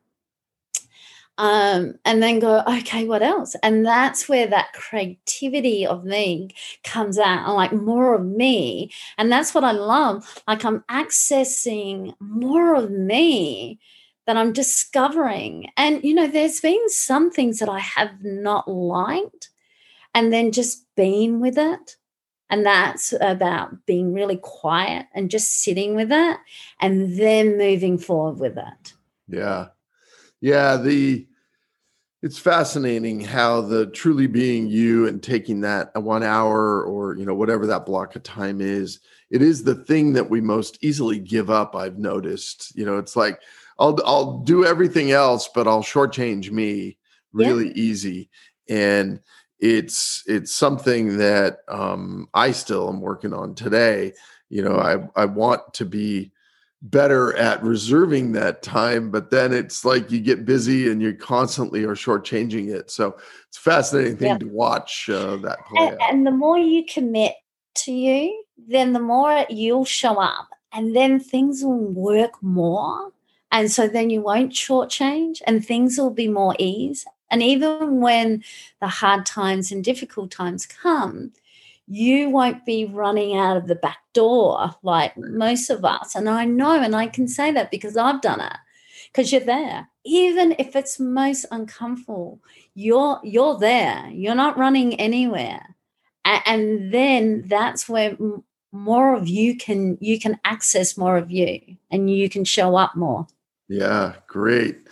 um, 1.38 1.94
and 2.04 2.22
then 2.22 2.40
go, 2.40 2.62
okay, 2.66 3.06
what 3.06 3.22
else? 3.22 3.54
And 3.62 3.86
that's 3.86 4.28
where 4.28 4.48
that 4.48 4.72
creativity 4.74 5.86
of 5.86 6.04
me 6.04 6.50
comes 6.84 7.18
out, 7.18 7.46
and 7.46 7.54
like 7.54 7.72
more 7.72 8.14
of 8.14 8.26
me. 8.26 8.90
And 9.16 9.30
that's 9.30 9.54
what 9.54 9.64
I 9.64 9.70
love. 9.70 10.42
Like 10.46 10.64
I'm 10.64 10.80
accessing 10.90 12.14
more 12.20 12.74
of 12.74 12.90
me 12.90 13.78
that 14.26 14.36
I'm 14.36 14.52
discovering. 14.52 15.70
And, 15.76 16.04
you 16.04 16.12
know, 16.12 16.26
there's 16.26 16.60
been 16.60 16.88
some 16.88 17.30
things 17.30 17.60
that 17.60 17.68
I 17.68 17.78
have 17.78 18.22
not 18.22 18.68
liked, 18.68 19.48
and 20.14 20.32
then 20.32 20.52
just 20.52 20.84
being 20.96 21.40
with 21.40 21.56
it. 21.56 21.96
And 22.50 22.66
that's 22.66 23.14
about 23.20 23.86
being 23.86 24.12
really 24.12 24.38
quiet 24.38 25.06
and 25.14 25.30
just 25.30 25.62
sitting 25.62 25.94
with 25.94 26.10
it 26.10 26.38
and 26.80 27.18
then 27.18 27.58
moving 27.58 27.98
forward 27.98 28.40
with 28.40 28.56
it. 28.56 28.94
Yeah. 29.28 29.68
Yeah, 30.40 30.76
the 30.76 31.26
it's 32.22 32.38
fascinating 32.38 33.20
how 33.20 33.60
the 33.60 33.86
truly 33.86 34.26
being 34.26 34.66
you 34.66 35.06
and 35.06 35.22
taking 35.22 35.60
that 35.60 35.94
one 36.02 36.24
hour 36.24 36.82
or 36.82 37.16
you 37.16 37.24
know 37.24 37.34
whatever 37.34 37.66
that 37.66 37.86
block 37.86 38.16
of 38.16 38.22
time 38.22 38.60
is, 38.60 39.00
it 39.30 39.42
is 39.42 39.62
the 39.62 39.74
thing 39.74 40.12
that 40.14 40.28
we 40.28 40.40
most 40.40 40.78
easily 40.82 41.18
give 41.18 41.50
up. 41.50 41.76
I've 41.76 41.98
noticed. 41.98 42.74
You 42.76 42.86
know, 42.86 42.98
it's 42.98 43.16
like 43.16 43.40
I'll 43.78 43.96
I'll 44.04 44.38
do 44.38 44.64
everything 44.64 45.12
else, 45.12 45.48
but 45.54 45.68
I'll 45.68 45.82
shortchange 45.82 46.50
me 46.50 46.98
really 47.32 47.68
yeah. 47.68 47.74
easy. 47.74 48.30
And 48.68 49.20
it's 49.60 50.22
it's 50.26 50.54
something 50.54 51.18
that 51.18 51.58
um, 51.68 52.28
I 52.34 52.52
still 52.52 52.88
am 52.88 53.00
working 53.00 53.32
on 53.32 53.54
today. 53.54 54.14
You 54.48 54.62
know, 54.62 54.78
I 54.78 55.20
I 55.20 55.26
want 55.26 55.74
to 55.74 55.84
be 55.84 56.32
better 56.82 57.36
at 57.36 57.62
reserving 57.62 58.32
that 58.32 58.62
time, 58.62 59.10
but 59.10 59.30
then 59.30 59.52
it's 59.52 59.84
like 59.84 60.10
you 60.10 60.20
get 60.20 60.44
busy 60.44 60.90
and 60.90 61.02
you 61.02 61.12
constantly 61.14 61.84
are 61.84 61.94
shortchanging 61.94 62.72
it. 62.72 62.90
So 62.90 63.16
it's 63.48 63.58
a 63.58 63.60
fascinating 63.60 64.16
thing 64.16 64.28
yeah. 64.28 64.38
to 64.38 64.48
watch 64.48 65.10
uh, 65.10 65.36
that 65.38 65.58
play. 65.66 65.88
And, 65.88 66.00
and 66.02 66.26
the 66.26 66.30
more 66.30 66.58
you 66.58 66.84
commit 66.84 67.34
to 67.76 67.92
you, 67.92 68.44
then 68.68 68.92
the 68.92 69.00
more 69.00 69.44
you'll 69.48 69.84
show 69.84 70.20
up, 70.20 70.48
and 70.72 70.94
then 70.94 71.18
things 71.18 71.62
will 71.64 71.78
work 71.78 72.42
more. 72.42 73.12
And 73.50 73.70
so 73.70 73.88
then 73.88 74.10
you 74.10 74.20
won't 74.20 74.52
shortchange, 74.52 75.40
and 75.46 75.64
things 75.64 75.96
will 75.96 76.10
be 76.10 76.28
more 76.28 76.54
ease. 76.58 77.06
And 77.30 77.42
even 77.42 78.00
when 78.00 78.44
the 78.80 78.88
hard 78.88 79.26
times 79.26 79.72
and 79.72 79.82
difficult 79.82 80.30
times 80.30 80.66
come, 80.66 81.32
you 81.88 82.28
won't 82.28 82.66
be 82.66 82.84
running 82.84 83.36
out 83.36 83.56
of 83.56 83.66
the 83.66 83.74
back 83.74 83.98
door 84.12 84.74
like 84.82 85.16
most 85.16 85.70
of 85.70 85.84
us. 85.84 86.14
And 86.14 86.28
I 86.28 86.44
know, 86.44 86.80
and 86.80 86.94
I 86.94 87.06
can 87.06 87.26
say 87.26 87.50
that 87.52 87.70
because 87.70 87.96
I've 87.96 88.20
done 88.20 88.40
it, 88.40 88.56
because 89.10 89.32
you're 89.32 89.40
there. 89.40 89.88
Even 90.04 90.54
if 90.58 90.76
it's 90.76 91.00
most 91.00 91.46
uncomfortable, 91.50 92.40
you're 92.74 93.20
you're 93.24 93.58
there. 93.58 94.08
You're 94.10 94.34
not 94.34 94.58
running 94.58 94.94
anywhere. 95.00 95.76
And, 96.24 96.42
and 96.46 96.92
then 96.92 97.44
that's 97.46 97.88
where 97.88 98.16
more 98.70 99.14
of 99.14 99.26
you 99.26 99.56
can 99.56 99.96
you 100.00 100.20
can 100.20 100.38
access 100.44 100.96
more 100.96 101.16
of 101.16 101.30
you 101.30 101.60
and 101.90 102.10
you 102.10 102.28
can 102.28 102.44
show 102.44 102.76
up 102.76 102.96
more. 102.96 103.26
Yeah, 103.68 104.14
great. 104.26 104.88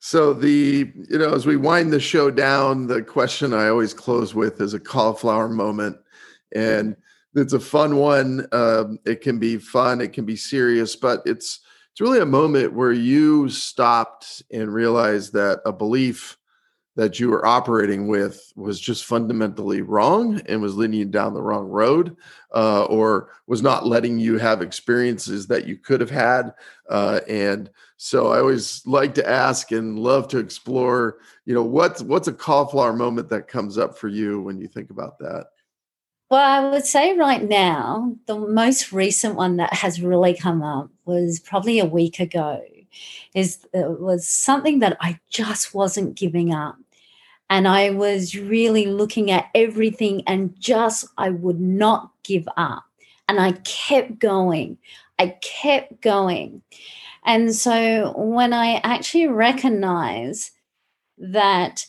So 0.00 0.34
the 0.34 0.92
you 1.08 1.18
know 1.18 1.32
as 1.32 1.46
we 1.46 1.56
wind 1.56 1.90
the 1.90 2.00
show 2.00 2.30
down, 2.30 2.86
the 2.86 3.02
question 3.02 3.54
I 3.54 3.68
always 3.68 3.94
close 3.94 4.34
with 4.34 4.60
is 4.60 4.74
a 4.74 4.80
cauliflower 4.80 5.48
moment 5.48 5.96
and 6.54 6.96
it's 7.34 7.52
a 7.52 7.60
fun 7.60 7.96
one. 7.96 8.46
Um, 8.52 8.98
it 9.04 9.20
can 9.20 9.38
be 9.38 9.58
fun, 9.58 10.00
it 10.00 10.12
can 10.12 10.24
be 10.24 10.36
serious, 10.36 10.96
but 10.96 11.22
it's 11.26 11.60
it's 11.90 12.00
really 12.00 12.20
a 12.20 12.26
moment 12.26 12.72
where 12.72 12.92
you 12.92 13.48
stopped 13.48 14.42
and 14.50 14.72
realized 14.72 15.32
that 15.34 15.60
a 15.64 15.72
belief 15.72 16.36
that 16.96 17.18
you 17.18 17.28
were 17.28 17.44
operating 17.44 18.06
with 18.08 18.52
was 18.56 18.80
just 18.80 19.04
fundamentally 19.04 19.82
wrong 19.82 20.40
and 20.46 20.60
was 20.60 20.76
leading 20.76 20.98
you 20.98 21.04
down 21.04 21.34
the 21.34 21.42
wrong 21.42 21.68
road 21.68 22.16
uh, 22.54 22.84
or 22.84 23.30
was 23.46 23.62
not 23.62 23.86
letting 23.86 24.18
you 24.18 24.38
have 24.38 24.62
experiences 24.62 25.46
that 25.46 25.66
you 25.66 25.76
could 25.76 26.00
have 26.00 26.10
had 26.10 26.52
uh, 26.90 27.20
and 27.28 27.70
so 27.96 28.32
i 28.32 28.38
always 28.38 28.84
like 28.86 29.14
to 29.14 29.28
ask 29.28 29.70
and 29.70 29.98
love 29.98 30.28
to 30.28 30.38
explore 30.38 31.18
you 31.44 31.54
know 31.54 31.62
what's 31.62 32.02
what's 32.02 32.28
a 32.28 32.32
cauliflower 32.32 32.92
moment 32.92 33.28
that 33.28 33.48
comes 33.48 33.78
up 33.78 33.96
for 33.96 34.08
you 34.08 34.40
when 34.40 34.60
you 34.60 34.68
think 34.68 34.90
about 34.90 35.18
that 35.18 35.46
well, 36.34 36.66
I 36.66 36.70
would 36.70 36.84
say 36.84 37.16
right 37.16 37.42
now, 37.42 38.16
the 38.26 38.36
most 38.36 38.92
recent 38.92 39.36
one 39.36 39.56
that 39.58 39.72
has 39.72 40.02
really 40.02 40.34
come 40.34 40.62
up 40.64 40.90
was 41.04 41.38
probably 41.38 41.78
a 41.78 41.84
week 41.86 42.18
ago. 42.18 42.60
Is 43.34 43.64
uh, 43.72 43.90
was 43.90 44.26
something 44.26 44.80
that 44.80 44.96
I 45.00 45.20
just 45.30 45.74
wasn't 45.74 46.16
giving 46.16 46.52
up, 46.52 46.76
And 47.50 47.68
I 47.68 47.90
was 47.90 48.36
really 48.36 48.86
looking 48.86 49.30
at 49.30 49.48
everything 49.54 50.22
and 50.26 50.58
just, 50.58 51.06
I 51.18 51.30
would 51.30 51.60
not 51.60 52.10
give 52.24 52.48
up. 52.56 52.84
And 53.28 53.40
I 53.40 53.52
kept 53.64 54.18
going. 54.18 54.78
I 55.18 55.36
kept 55.40 56.00
going. 56.00 56.62
And 57.24 57.54
so 57.54 58.14
when 58.16 58.52
I 58.52 58.80
actually 58.84 59.28
recognized 59.28 60.50
that 61.18 61.86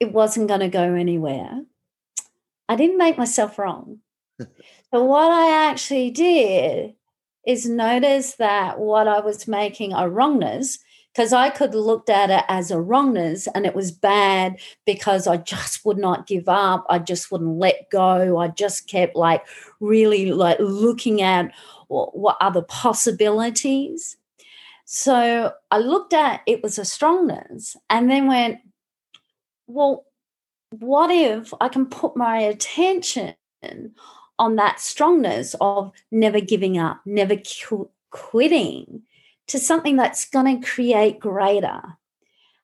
it 0.00 0.12
wasn't 0.12 0.48
going 0.48 0.60
to 0.60 0.68
go 0.68 0.94
anywhere, 0.94 1.62
I 2.72 2.76
didn't 2.76 2.96
make 2.96 3.18
myself 3.18 3.58
wrong. 3.58 3.98
so 4.40 5.04
what 5.04 5.30
I 5.30 5.68
actually 5.68 6.10
did 6.10 6.94
is 7.46 7.68
notice 7.68 8.36
that 8.36 8.78
what 8.78 9.06
I 9.06 9.20
was 9.20 9.46
making 9.46 9.92
a 9.92 10.08
wrongness 10.08 10.78
because 11.12 11.34
I 11.34 11.50
could 11.50 11.74
looked 11.74 12.08
at 12.08 12.30
it 12.30 12.44
as 12.48 12.70
a 12.70 12.80
wrongness 12.80 13.46
and 13.48 13.66
it 13.66 13.74
was 13.74 13.92
bad 13.92 14.58
because 14.86 15.26
I 15.26 15.36
just 15.36 15.84
would 15.84 15.98
not 15.98 16.26
give 16.26 16.48
up. 16.48 16.86
I 16.88 16.98
just 16.98 17.30
wouldn't 17.30 17.58
let 17.58 17.90
go. 17.90 18.38
I 18.38 18.48
just 18.48 18.88
kept 18.88 19.16
like 19.16 19.44
really 19.78 20.32
like 20.32 20.56
looking 20.58 21.20
at 21.20 21.52
what, 21.88 22.16
what 22.16 22.38
other 22.40 22.62
possibilities. 22.62 24.16
So 24.86 25.52
I 25.70 25.78
looked 25.78 26.14
at 26.14 26.40
it 26.46 26.62
was 26.62 26.78
a 26.78 26.86
strongness 26.86 27.76
and 27.90 28.10
then 28.10 28.26
went, 28.26 28.60
well, 29.66 30.06
what 30.80 31.10
if 31.10 31.52
I 31.60 31.68
can 31.68 31.86
put 31.86 32.16
my 32.16 32.38
attention 32.38 33.34
on 34.38 34.56
that 34.56 34.80
strongness 34.80 35.54
of 35.60 35.92
never 36.10 36.40
giving 36.40 36.78
up, 36.78 37.00
never 37.04 37.36
qu- 37.36 37.90
quitting 38.10 39.02
to 39.48 39.58
something 39.58 39.96
that's 39.96 40.28
going 40.28 40.60
to 40.60 40.66
create 40.66 41.20
greater? 41.20 41.82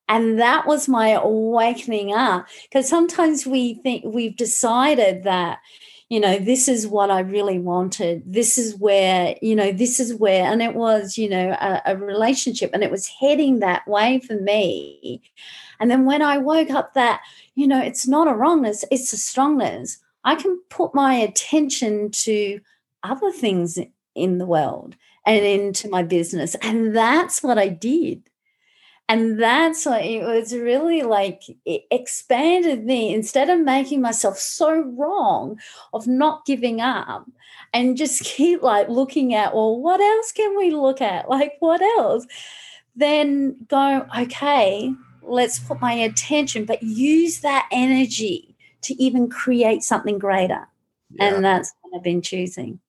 And 0.08 0.40
that 0.40 0.66
was 0.66 0.88
my 0.88 1.10
awakening 1.10 2.14
up 2.14 2.48
because 2.62 2.88
sometimes 2.88 3.46
we 3.46 3.74
think 3.74 4.04
we've 4.06 4.36
decided 4.36 5.24
that, 5.24 5.58
you 6.08 6.18
know, 6.18 6.38
this 6.38 6.66
is 6.66 6.86
what 6.86 7.10
I 7.10 7.20
really 7.20 7.58
wanted. 7.58 8.22
This 8.24 8.56
is 8.56 8.74
where, 8.76 9.36
you 9.42 9.54
know, 9.54 9.70
this 9.70 10.00
is 10.00 10.14
where, 10.14 10.50
and 10.50 10.62
it 10.62 10.74
was, 10.74 11.18
you 11.18 11.28
know, 11.28 11.50
a, 11.50 11.82
a 11.84 11.96
relationship 11.96 12.70
and 12.72 12.82
it 12.82 12.90
was 12.90 13.06
heading 13.06 13.58
that 13.58 13.86
way 13.86 14.20
for 14.20 14.34
me. 14.34 15.20
And 15.80 15.90
then 15.90 16.04
when 16.04 16.22
I 16.22 16.38
woke 16.38 16.70
up 16.70 16.94
that, 16.94 17.20
you 17.54 17.66
know, 17.66 17.80
it's 17.80 18.06
not 18.06 18.28
a 18.28 18.34
wrongness, 18.34 18.84
it's 18.90 19.12
a 19.12 19.16
strongness. 19.16 19.98
I 20.24 20.34
can 20.34 20.60
put 20.68 20.94
my 20.94 21.14
attention 21.14 22.10
to 22.10 22.60
other 23.02 23.30
things 23.30 23.78
in 24.14 24.38
the 24.38 24.46
world 24.46 24.96
and 25.24 25.44
into 25.44 25.88
my 25.88 26.02
business. 26.02 26.54
And 26.56 26.94
that's 26.94 27.42
what 27.42 27.58
I 27.58 27.68
did. 27.68 28.28
And 29.10 29.40
that's 29.40 29.86
what 29.86 30.04
it 30.04 30.22
was 30.22 30.52
really 30.52 31.02
like 31.02 31.42
it 31.64 31.82
expanded 31.90 32.84
me 32.84 33.14
instead 33.14 33.48
of 33.48 33.58
making 33.60 34.02
myself 34.02 34.38
so 34.38 34.82
wrong 34.82 35.58
of 35.94 36.06
not 36.06 36.44
giving 36.44 36.82
up 36.82 37.26
and 37.72 37.96
just 37.96 38.22
keep 38.24 38.62
like 38.62 38.88
looking 38.88 39.34
at, 39.34 39.54
well, 39.54 39.80
what 39.80 40.00
else 40.00 40.32
can 40.32 40.56
we 40.58 40.70
look 40.70 41.00
at? 41.00 41.30
Like, 41.30 41.54
what 41.60 41.80
else? 41.80 42.26
Then 42.96 43.56
go, 43.68 44.06
okay, 44.18 44.92
let's 45.28 45.58
put 45.58 45.80
my 45.80 45.92
attention, 45.92 46.64
but 46.64 46.82
use 46.82 47.40
that 47.40 47.68
energy 47.72 48.56
to 48.82 48.94
even 49.02 49.28
create 49.28 49.82
something 49.82 50.18
greater. 50.18 50.68
Yeah. 51.10 51.34
And 51.34 51.44
that's 51.44 51.72
what 51.80 51.96
I've 51.96 52.04
been 52.04 52.22
choosing. 52.22 52.80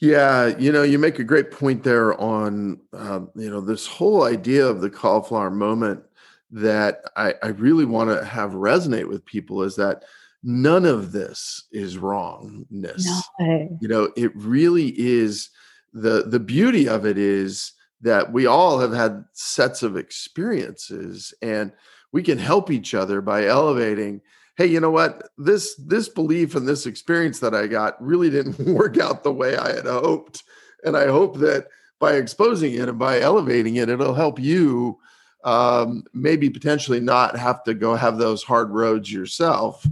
Yeah, 0.00 0.48
you 0.58 0.72
know, 0.72 0.82
you 0.82 0.98
make 0.98 1.18
a 1.18 1.24
great 1.24 1.50
point 1.50 1.84
there 1.84 2.20
on, 2.20 2.80
um, 2.92 3.30
you 3.36 3.48
know, 3.48 3.60
this 3.60 3.86
whole 3.86 4.24
idea 4.24 4.66
of 4.66 4.80
the 4.80 4.90
cauliflower 4.90 5.50
moment 5.50 6.02
that 6.50 7.02
I, 7.16 7.34
I 7.42 7.48
really 7.48 7.84
want 7.84 8.10
to 8.10 8.24
have 8.24 8.52
resonate 8.52 9.08
with 9.08 9.24
people 9.24 9.62
is 9.62 9.76
that 9.76 10.04
none 10.42 10.84
of 10.84 11.12
this 11.12 11.64
is 11.72 11.96
wrongness. 11.96 13.06
No. 13.40 13.78
You 13.80 13.88
know, 13.88 14.12
it 14.16 14.34
really 14.36 14.88
is 14.98 15.50
the 15.92 16.24
the 16.26 16.40
beauty 16.40 16.88
of 16.88 17.06
it 17.06 17.16
is 17.16 17.72
that 18.00 18.32
we 18.32 18.46
all 18.46 18.78
have 18.78 18.92
had 18.92 19.24
sets 19.32 19.82
of 19.82 19.96
experiences 19.96 21.32
and 21.42 21.72
we 22.12 22.22
can 22.22 22.38
help 22.38 22.70
each 22.70 22.94
other 22.94 23.20
by 23.20 23.46
elevating 23.46 24.20
hey 24.56 24.66
you 24.66 24.78
know 24.78 24.90
what? 24.90 25.30
This 25.36 25.74
this 25.76 26.08
belief 26.08 26.54
and 26.54 26.66
this 26.66 26.86
experience 26.86 27.40
that 27.40 27.54
i 27.54 27.66
got 27.66 28.00
really 28.04 28.30
didn't 28.30 28.58
work 28.74 28.98
out 28.98 29.24
the 29.24 29.32
way 29.32 29.56
i 29.56 29.74
had 29.74 29.86
hoped 29.86 30.44
and 30.84 30.96
i 30.96 31.06
hope 31.06 31.38
that 31.38 31.66
by 31.98 32.14
exposing 32.14 32.74
it 32.74 32.88
and 32.88 32.98
by 32.98 33.20
elevating 33.20 33.76
it 33.76 33.88
it'll 33.88 34.14
help 34.14 34.38
you 34.38 34.98
um, 35.44 36.04
maybe 36.14 36.50
potentially 36.50 37.00
not 37.00 37.36
have 37.36 37.62
to 37.64 37.74
go 37.74 37.94
have 37.94 38.18
those 38.18 38.42
hard 38.42 38.70
roads 38.70 39.12
yourself. 39.12 39.86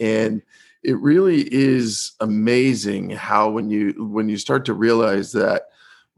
And 0.00 0.42
it 0.82 0.98
really 0.98 1.42
is 1.52 2.12
amazing 2.20 3.10
how 3.10 3.50
when 3.50 3.70
you 3.70 3.94
when 4.10 4.28
you 4.28 4.36
start 4.36 4.64
to 4.66 4.74
realize 4.74 5.32
that 5.32 5.68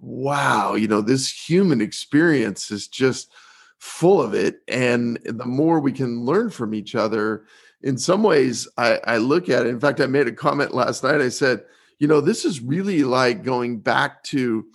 wow, 0.00 0.74
you 0.74 0.88
know, 0.88 1.00
this 1.00 1.30
human 1.30 1.80
experience 1.80 2.70
is 2.70 2.88
just 2.88 3.32
full 3.78 4.20
of 4.20 4.34
it. 4.34 4.60
And 4.68 5.18
the 5.24 5.46
more 5.46 5.80
we 5.80 5.92
can 5.92 6.24
learn 6.24 6.50
from 6.50 6.74
each 6.74 6.94
other, 6.94 7.44
in 7.82 7.96
some 7.96 8.22
ways, 8.22 8.66
I, 8.76 9.00
I 9.04 9.16
look 9.18 9.48
at 9.48 9.66
it. 9.66 9.68
In 9.68 9.80
fact, 9.80 10.00
I 10.00 10.06
made 10.06 10.26
a 10.26 10.32
comment 10.32 10.74
last 10.74 11.04
night. 11.04 11.20
I 11.20 11.28
said, 11.28 11.64
you 11.98 12.08
know, 12.08 12.20
this 12.20 12.44
is 12.44 12.60
really 12.60 13.04
like 13.04 13.44
going 13.44 13.80
back 13.80 14.22
to 14.24 14.66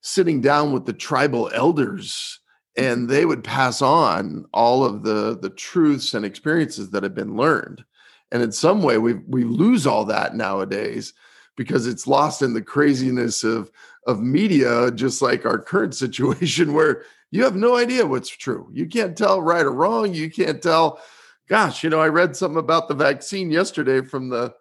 sitting 0.00 0.40
down 0.40 0.72
with 0.72 0.84
the 0.86 0.92
tribal 0.92 1.50
elders 1.54 2.40
and 2.76 3.08
they 3.08 3.24
would 3.24 3.44
pass 3.44 3.82
on 3.82 4.44
all 4.52 4.84
of 4.84 5.02
the 5.02 5.38
the 5.40 5.50
truths 5.50 6.14
and 6.14 6.24
experiences 6.24 6.90
that 6.90 7.02
have 7.02 7.14
been 7.14 7.36
learned 7.36 7.84
and 8.32 8.42
in 8.42 8.50
some 8.50 8.82
way 8.82 8.98
we 8.98 9.14
we 9.28 9.44
lose 9.44 9.86
all 9.86 10.04
that 10.04 10.34
nowadays 10.34 11.14
because 11.56 11.86
it's 11.86 12.06
lost 12.06 12.42
in 12.42 12.54
the 12.54 12.62
craziness 12.62 13.44
of 13.44 13.70
of 14.06 14.20
media, 14.20 14.90
just 14.90 15.22
like 15.22 15.44
our 15.44 15.58
current 15.58 15.94
situation, 16.04 16.74
where 16.74 17.04
you 17.30 17.44
have 17.44 17.56
no 17.56 17.76
idea 17.76 18.06
what's 18.06 18.28
true. 18.28 18.68
You 18.72 18.86
can't 18.86 19.16
tell 19.16 19.40
right 19.40 19.64
or 19.64 19.72
wrong. 19.72 20.14
You 20.14 20.30
can't 20.30 20.62
tell. 20.62 21.00
Gosh, 21.48 21.82
you 21.82 21.90
know, 21.90 22.00
I 22.00 22.08
read 22.08 22.36
something 22.36 22.58
about 22.58 22.88
the 22.88 22.94
vaccine 22.94 23.50
yesterday 23.50 24.00
from 24.02 24.28
the 24.28 24.54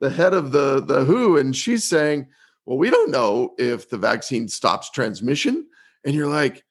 the 0.00 0.10
head 0.10 0.34
of 0.34 0.52
the 0.52 0.80
the 0.80 1.04
WHO, 1.04 1.36
and 1.36 1.54
she's 1.54 1.84
saying, 1.84 2.26
"Well, 2.66 2.78
we 2.78 2.90
don't 2.90 3.10
know 3.10 3.54
if 3.58 3.88
the 3.88 3.98
vaccine 3.98 4.48
stops 4.48 4.90
transmission." 4.90 5.66
And 6.04 6.14
you're 6.14 6.28
like, 6.28 6.64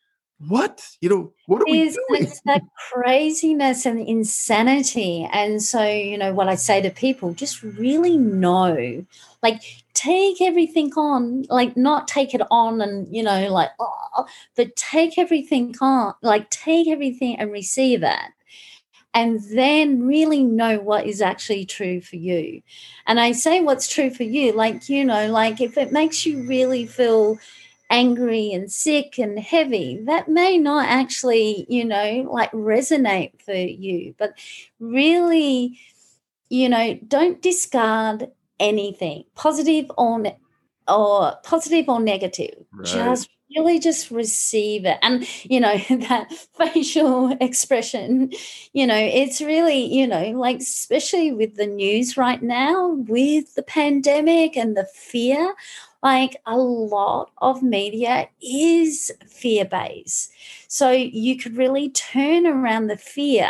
what 0.48 0.86
you 1.00 1.10
know 1.10 1.34
what 1.46 1.62
are 1.62 1.66
we 1.66 1.84
doing? 1.84 2.24
it's 2.24 2.42
that 2.46 2.62
craziness 2.92 3.86
and 3.86 4.00
insanity 4.00 5.28
and 5.32 5.62
so 5.62 5.84
you 5.84 6.18
know 6.18 6.34
what 6.34 6.50
i 6.50 6.56
say 6.56 6.82
to 6.82 6.90
people 6.90 7.34
just 7.34 7.64
really 7.64 8.18
know 8.18 9.06
like 9.42 9.83
take 10.04 10.42
everything 10.42 10.92
on 10.94 11.44
like 11.50 11.76
not 11.78 12.08
take 12.08 12.34
it 12.34 12.42
on 12.52 12.82
and 12.82 13.14
you 13.16 13.24
know 13.24 13.50
like 13.50 13.70
oh, 13.80 14.26
but 14.56 14.76
take 14.76 15.18
everything 15.18 15.76
on 15.82 16.14
like 16.22 16.50
take 16.50 16.88
everything 16.88 17.38
and 17.40 17.52
receive 17.52 18.04
it 18.04 18.32
and 19.14 19.40
then 19.52 20.06
really 20.06 20.44
know 20.44 20.80
what 20.80 21.06
is 21.06 21.22
actually 21.22 21.66
true 21.66 22.02
for 22.02 22.16
you 22.16 22.62
and 23.08 23.20
i 23.20 23.32
say 23.32 23.62
what's 23.62 23.88
true 23.88 24.10
for 24.10 24.24
you 24.24 24.52
like 24.54 24.90
you 24.90 25.06
know 25.06 25.28
like 25.30 25.62
if 25.62 25.78
it 25.78 25.92
makes 25.92 26.26
you 26.26 26.48
really 26.48 26.86
feel 26.86 27.38
angry 27.90 28.52
and 28.52 28.72
sick 28.72 29.20
and 29.20 29.38
heavy, 29.38 30.00
that 30.06 30.28
may 30.28 30.58
not 30.58 30.88
actually, 30.88 31.64
you 31.70 31.86
know, 31.86 32.28
like 32.32 32.52
resonate 32.52 33.40
for 33.44 33.54
you. 33.54 34.16
But 34.18 34.34
really, 34.80 35.80
you 36.50 36.70
know, 36.70 36.96
don't 37.08 37.40
discard 37.40 38.30
anything, 38.64 39.26
positive 39.36 39.92
or 39.98 40.20
ne- 40.20 40.40
or 40.88 41.36
positive 41.44 41.88
or 41.90 42.00
negative. 42.00 42.66
Right. 42.74 42.86
Just 42.86 43.30
really 43.56 43.78
just 43.78 44.10
receive 44.10 44.84
it 44.84 44.98
and 45.04 45.28
you 45.44 45.60
know 45.60 45.78
that 45.90 46.28
facial 46.58 47.38
expression 47.40 48.32
you 48.72 48.88
know 48.88 48.98
it's 48.98 49.42
really 49.42 49.86
you 49.94 50.08
know 50.08 50.32
like 50.32 50.58
especially 50.58 51.32
with 51.32 51.56
the 51.56 51.68
news 51.68 52.18
right 52.18 52.42
now 52.42 52.88
with 53.08 53.54
the 53.54 53.62
pandemic 53.62 54.58
and 54.58 54.76
the 54.76 54.86
fear 54.86 55.54
like 56.04 56.36
a 56.46 56.58
lot 56.58 57.32
of 57.38 57.64
media 57.64 58.28
is 58.42 59.12
fear 59.26 59.64
based. 59.64 60.32
So 60.68 60.92
you 60.92 61.38
could 61.38 61.56
really 61.56 61.90
turn 61.90 62.46
around 62.46 62.88
the 62.88 62.98
fear 62.98 63.50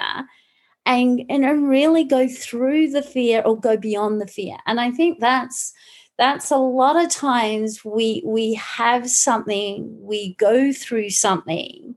and, 0.85 1.21
and 1.29 1.69
really 1.69 2.03
go 2.03 2.27
through 2.27 2.89
the 2.89 3.01
fear 3.01 3.41
or 3.45 3.59
go 3.59 3.77
beyond 3.77 4.21
the 4.21 4.27
fear. 4.27 4.57
And 4.65 4.79
I 4.79 4.91
think 4.91 5.19
that's 5.19 5.73
that's 6.19 6.51
a 6.51 6.57
lot 6.57 6.95
of 6.95 7.09
times 7.09 7.83
we 7.83 8.21
we 8.23 8.53
have 8.53 9.09
something 9.09 9.97
we 9.99 10.35
go 10.35 10.71
through 10.71 11.09
something 11.09 11.95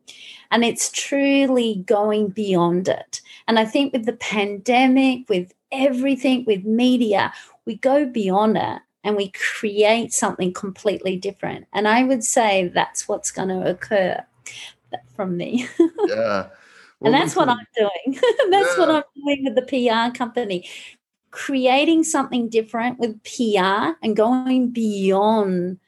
and 0.51 0.65
it's 0.65 0.91
truly 0.91 1.85
going 1.87 2.29
beyond 2.29 2.89
it 2.89 3.21
and 3.47 3.59
i 3.59 3.65
think 3.67 3.93
with 3.93 4.07
the 4.07 4.15
pandemic 4.15 5.29
with 5.29 5.53
everything 5.71 6.47
with 6.47 6.65
media 6.65 7.31
we 7.67 7.77
go 7.77 8.07
beyond 8.07 8.57
it 8.57 8.81
and 9.07 9.17
we 9.17 9.31
create 9.31 10.13
something 10.13 10.53
completely 10.53 11.17
different. 11.17 11.69
And 11.73 11.87
I 11.87 12.03
would 12.03 12.25
say 12.25 12.67
that's 12.75 13.07
what's 13.07 13.31
going 13.31 13.51
to 13.51 13.71
occur 13.71 14.21
from 15.15 15.37
me. 15.37 15.69
yeah. 16.07 16.49
And 17.03 17.13
that's 17.13 17.37
what 17.37 17.49
I'm 17.49 17.67
doing. 17.77 18.19
that's 18.51 18.77
yeah. 18.77 18.79
what 18.79 18.91
I'm 18.91 19.03
doing 19.15 19.45
with 19.45 19.55
the 19.55 19.63
PR 19.63 20.17
company. 20.17 20.69
Creating 21.31 22.03
something 22.03 22.49
different 22.49 22.99
with 22.99 23.23
PR 23.23 23.93
and 24.03 24.17
going 24.17 24.71
beyond 24.71 25.79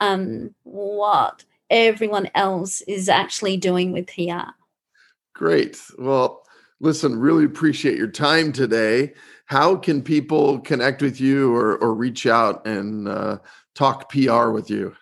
um, 0.00 0.54
what 0.62 1.44
everyone 1.70 2.30
else 2.34 2.80
is 2.82 3.08
actually 3.08 3.56
doing 3.56 3.92
with 3.92 4.06
PR. 4.06 4.50
Great. 5.34 5.80
Well, 5.98 6.44
listen, 6.80 7.18
really 7.18 7.44
appreciate 7.44 7.96
your 7.96 8.08
time 8.08 8.52
today. 8.52 9.14
How 9.46 9.76
can 9.76 10.02
people 10.02 10.60
connect 10.60 11.02
with 11.02 11.20
you 11.20 11.54
or, 11.54 11.76
or 11.78 11.94
reach 11.94 12.26
out 12.26 12.66
and 12.66 13.08
uh, 13.08 13.38
talk 13.74 14.10
PR 14.10 14.50
with 14.50 14.70
you? 14.70 14.94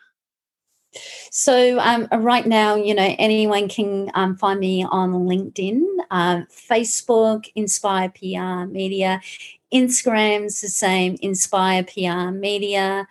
So 1.30 1.78
um, 1.78 2.08
right 2.12 2.46
now, 2.46 2.74
you 2.74 2.94
know, 2.94 3.14
anyone 3.18 3.68
can 3.68 4.10
um, 4.14 4.36
find 4.36 4.58
me 4.58 4.84
on 4.84 5.12
LinkedIn, 5.12 5.82
uh, 6.10 6.42
Facebook, 6.50 7.48
Inspire 7.54 8.10
PR 8.10 8.70
Media, 8.70 9.20
Instagram's 9.72 10.60
the 10.60 10.68
same, 10.68 11.16
Inspire 11.22 11.84
PR 11.84 12.30
Media. 12.30 13.06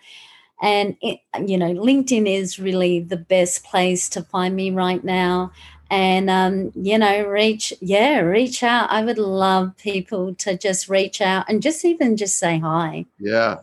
And, 0.62 0.96
it, 1.00 1.20
you 1.46 1.56
know, 1.56 1.72
LinkedIn 1.72 2.28
is 2.30 2.58
really 2.58 3.00
the 3.00 3.16
best 3.16 3.64
place 3.64 4.10
to 4.10 4.22
find 4.22 4.54
me 4.54 4.70
right 4.70 5.02
now. 5.02 5.52
And, 5.90 6.30
um, 6.30 6.70
you 6.74 6.98
know, 6.98 7.26
reach, 7.26 7.72
yeah, 7.80 8.18
reach 8.18 8.62
out. 8.62 8.90
I 8.90 9.02
would 9.02 9.18
love 9.18 9.76
people 9.76 10.34
to 10.36 10.56
just 10.56 10.88
reach 10.88 11.20
out 11.20 11.46
and 11.48 11.62
just 11.62 11.84
even 11.84 12.16
just 12.16 12.38
say 12.38 12.58
hi. 12.58 13.06
Yeah. 13.18 13.60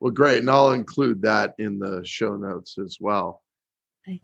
Well, 0.00 0.10
great. 0.10 0.40
And 0.40 0.50
I'll 0.50 0.72
include 0.72 1.22
that 1.22 1.54
in 1.58 1.78
the 1.78 2.02
show 2.04 2.36
notes 2.36 2.76
as 2.76 2.98
well. 3.00 3.41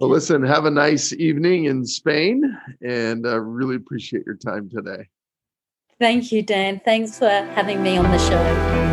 Well, 0.01 0.11
listen, 0.11 0.43
have 0.43 0.65
a 0.65 0.71
nice 0.71 1.13
evening 1.13 1.67
in 1.67 1.85
Spain 1.85 2.43
and 2.83 3.25
uh, 3.27 3.39
really 3.41 3.77
appreciate 3.77 4.25
your 4.27 4.37
time 4.37 4.69
today. 4.69 5.09
Thank 6.01 6.33
you, 6.33 6.43
Dan. 6.43 6.81
Thanks 6.85 7.19
for 7.19 7.29
having 7.29 7.83
me 7.83 7.97
on 7.97 8.11
the 8.11 8.19
show. 8.19 8.88